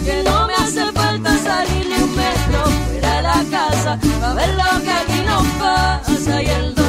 Que 0.06 0.24
no 0.24 0.48
me 0.48 0.54
hace 0.54 0.86
falta 0.92 1.38
salir 1.40 1.88
ni 1.90 2.04
un 2.04 2.16
metro 2.16 2.60
fuera 2.88 3.16
de 3.16 3.22
la 3.24 3.44
casa 3.50 4.00
para 4.22 4.34
ver 4.36 4.50
lo 4.50 4.84
que 4.84 4.92
aquí 4.92 5.22
nos 5.26 5.46
pasa 5.60 6.44
y 6.44 6.46
el 6.46 6.76
dolor 6.76 6.85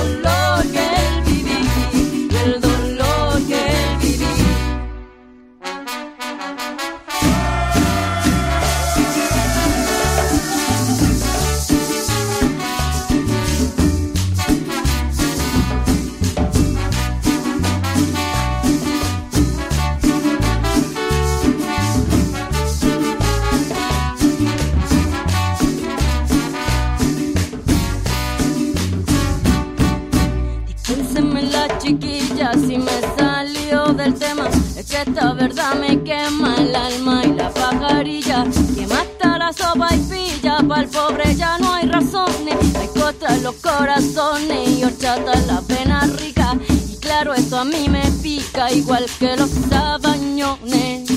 pobre 40.87 41.34
ya 41.34 41.59
no 41.59 41.72
hay 41.74 41.89
razones. 41.89 42.57
Hay 42.74 42.89
cosas 42.89 43.43
los 43.43 43.55
corazones 43.57 44.68
Y 44.68 44.84
horchata 44.84 45.34
la 45.47 45.61
pena 45.62 46.07
rica. 46.18 46.57
Y 46.68 46.97
claro 46.97 47.34
esto 47.34 47.59
a 47.59 47.64
mí 47.64 47.89
me 47.89 48.05
pica 48.22 48.70
Igual 48.72 49.07
que 49.18 49.37
los 49.37 49.51
sabañones. 49.70 51.11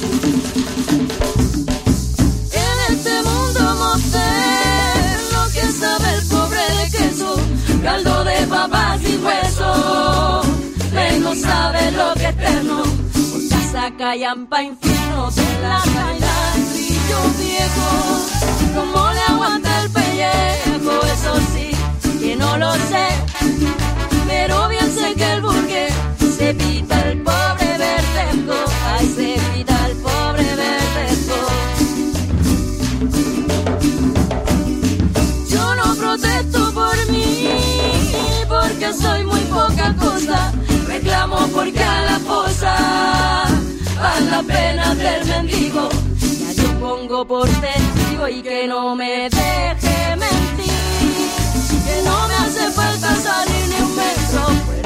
En 2.52 2.94
este 2.94 3.24
mundo 3.24 3.62
moderno 3.78 5.40
Que 5.54 5.72
sabe 5.72 6.16
el 6.16 6.28
pobre 6.28 6.62
de 6.76 6.92
queso 6.92 7.40
caldo 7.82 8.24
de 8.24 8.48
papas 8.48 9.02
y 9.02 9.18
hueso. 9.18 10.42
Él 10.94 11.24
no 11.24 11.36
sabe 11.36 11.92
lo 11.92 12.14
que 12.14 12.28
es 12.28 12.36
eterno, 12.36 12.84
por 12.84 13.50
casa 13.50 13.92
callampa 13.98 14.64
infierno 14.64 15.32
de 15.32 15.62
la 15.62 15.82
viejo. 17.38 17.90
Como 18.76 19.12
le 19.12 19.22
aguanta 19.22 19.84
el 19.84 19.90
pellejo, 19.92 21.02
eso 21.14 21.34
sí, 21.54 21.72
que 22.20 22.36
no 22.36 22.58
lo 22.58 22.74
sé. 22.74 23.08
Pero 24.28 24.70
bien 24.70 24.94
sé 24.94 25.14
que 25.16 25.34
el 25.34 25.42
burgués 25.42 25.94
se 26.38 26.54
pita 26.54 27.02
el 27.10 27.22
pobre 27.22 27.78
verdejo, 27.78 28.58
ay 28.86 29.08
se 29.08 29.40
pita 29.54 29.88
el 29.88 29.96
pobre 29.98 30.56
verdejo. 30.56 31.40
Yo 35.50 35.76
no 35.76 35.96
protesto 35.96 36.74
por 36.74 37.12
mí, 37.12 37.50
porque 38.48 38.94
soy 38.94 39.24
muy 39.26 39.42
poca 39.42 39.96
cosa. 39.96 40.52
Reclamo 40.88 41.48
porque 41.54 41.84
a 41.84 42.02
la 42.04 42.20
fosa 42.20 42.76
van 44.02 44.32
las 44.32 44.44
penas 44.46 44.98
del 44.98 45.26
mendigo. 45.26 45.90
Por 47.10 47.50
testigo 47.50 48.28
y 48.28 48.44
que 48.44 48.68
no 48.68 48.96
me 48.96 49.28
deje 49.32 50.16
mentir. 50.16 50.72
Que 51.84 52.04
no 52.04 52.28
me 52.28 52.36
hace 52.36 52.72
falta 52.72 53.16
salir 53.16 53.68
ni 53.68 53.84
un 53.84 53.96
metro 53.96 54.79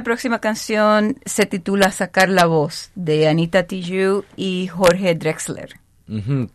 esta 0.00 0.04
próxima 0.04 0.38
canción 0.38 1.18
se 1.26 1.44
titula 1.44 1.90
Sacar 1.90 2.30
la 2.30 2.46
voz 2.46 2.90
de 2.94 3.28
Anita 3.28 3.64
Tijoux 3.64 4.24
y 4.34 4.66
Jorge 4.66 5.14
Drexler. 5.14 5.78
Ujú. 6.08 6.48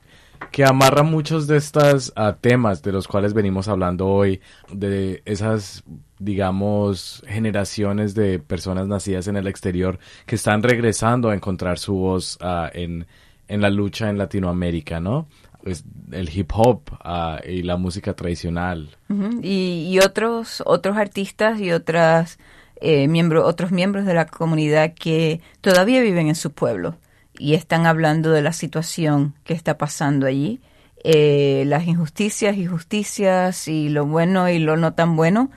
Que 0.51 0.65
amarra 0.65 1.03
muchos 1.03 1.45
de 1.45 1.57
estos 1.57 2.11
ah, 2.15 2.37
temas 2.41 2.81
de 2.81 2.91
los 2.91 3.07
cuales 3.07 3.35
venimos 3.35 3.67
hablando 3.67 4.07
hoy, 4.07 4.41
de 4.71 5.21
esas, 5.25 5.83
digamos, 6.17 7.23
generaciones 7.27 8.15
de 8.15 8.39
personas 8.39 8.87
nacidas 8.87 9.27
en 9.27 9.37
el 9.37 9.45
exterior 9.45 9.99
que 10.25 10.37
están 10.37 10.63
regresando 10.63 11.29
a 11.29 11.35
encontrar 11.35 11.77
su 11.77 11.93
voz 11.93 12.39
ah, 12.41 12.71
en, 12.73 13.05
en 13.47 13.61
la 13.61 13.69
lucha 13.69 14.09
en 14.09 14.17
Latinoamérica, 14.17 14.99
¿no? 14.99 15.27
Pues, 15.63 15.83
el 16.11 16.35
hip 16.35 16.51
hop 16.55 16.81
ah, 17.03 17.39
y 17.47 17.61
la 17.61 17.77
música 17.77 18.15
tradicional. 18.15 18.89
Ujú, 19.07 19.39
y, 19.43 19.87
y 19.91 19.99
otros 19.99 20.63
otros 20.65 20.97
artistas 20.97 21.59
y 21.59 21.71
otras 21.71 22.39
eh, 22.81 23.07
miembros 23.07 23.45
otros 23.45 23.71
miembros 23.71 24.05
de 24.05 24.13
la 24.13 24.25
comunidad 24.25 24.93
que 24.93 25.41
todavía 25.61 26.01
viven 26.01 26.27
en 26.27 26.35
su 26.35 26.51
pueblo 26.51 26.97
y 27.37 27.53
están 27.53 27.85
hablando 27.85 28.31
de 28.31 28.41
la 28.41 28.53
situación 28.53 29.35
que 29.43 29.53
está 29.53 29.77
pasando 29.77 30.25
allí. 30.25 30.61
Eh, 31.03 31.63
las 31.67 31.85
injusticias 31.85 32.57
y 32.57 32.65
justicias 32.65 33.67
y 33.67 33.89
lo 33.89 34.05
bueno 34.05 34.49
y 34.49 34.59
lo 34.59 34.77
no 34.77 34.93
tan 34.93 35.15
bueno. 35.15 35.51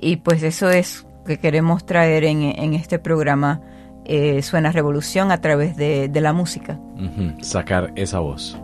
Y 0.00 0.16
pues 0.16 0.42
eso 0.42 0.70
es 0.70 1.06
que 1.26 1.38
queremos 1.38 1.84
traer 1.86 2.24
en, 2.24 2.42
en 2.42 2.74
este 2.74 2.98
programa 2.98 3.60
eh, 4.04 4.42
suena 4.42 4.70
revolución 4.70 5.30
a 5.30 5.40
través 5.40 5.76
de, 5.76 6.08
de 6.08 6.20
la 6.20 6.32
música. 6.32 6.78
Ujú, 6.94 7.42
Sacar 7.42 7.92
esa 7.96 8.20
voz. 8.20 8.58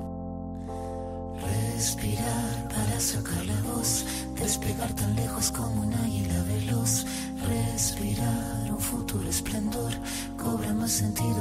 Respirar 1.75 2.20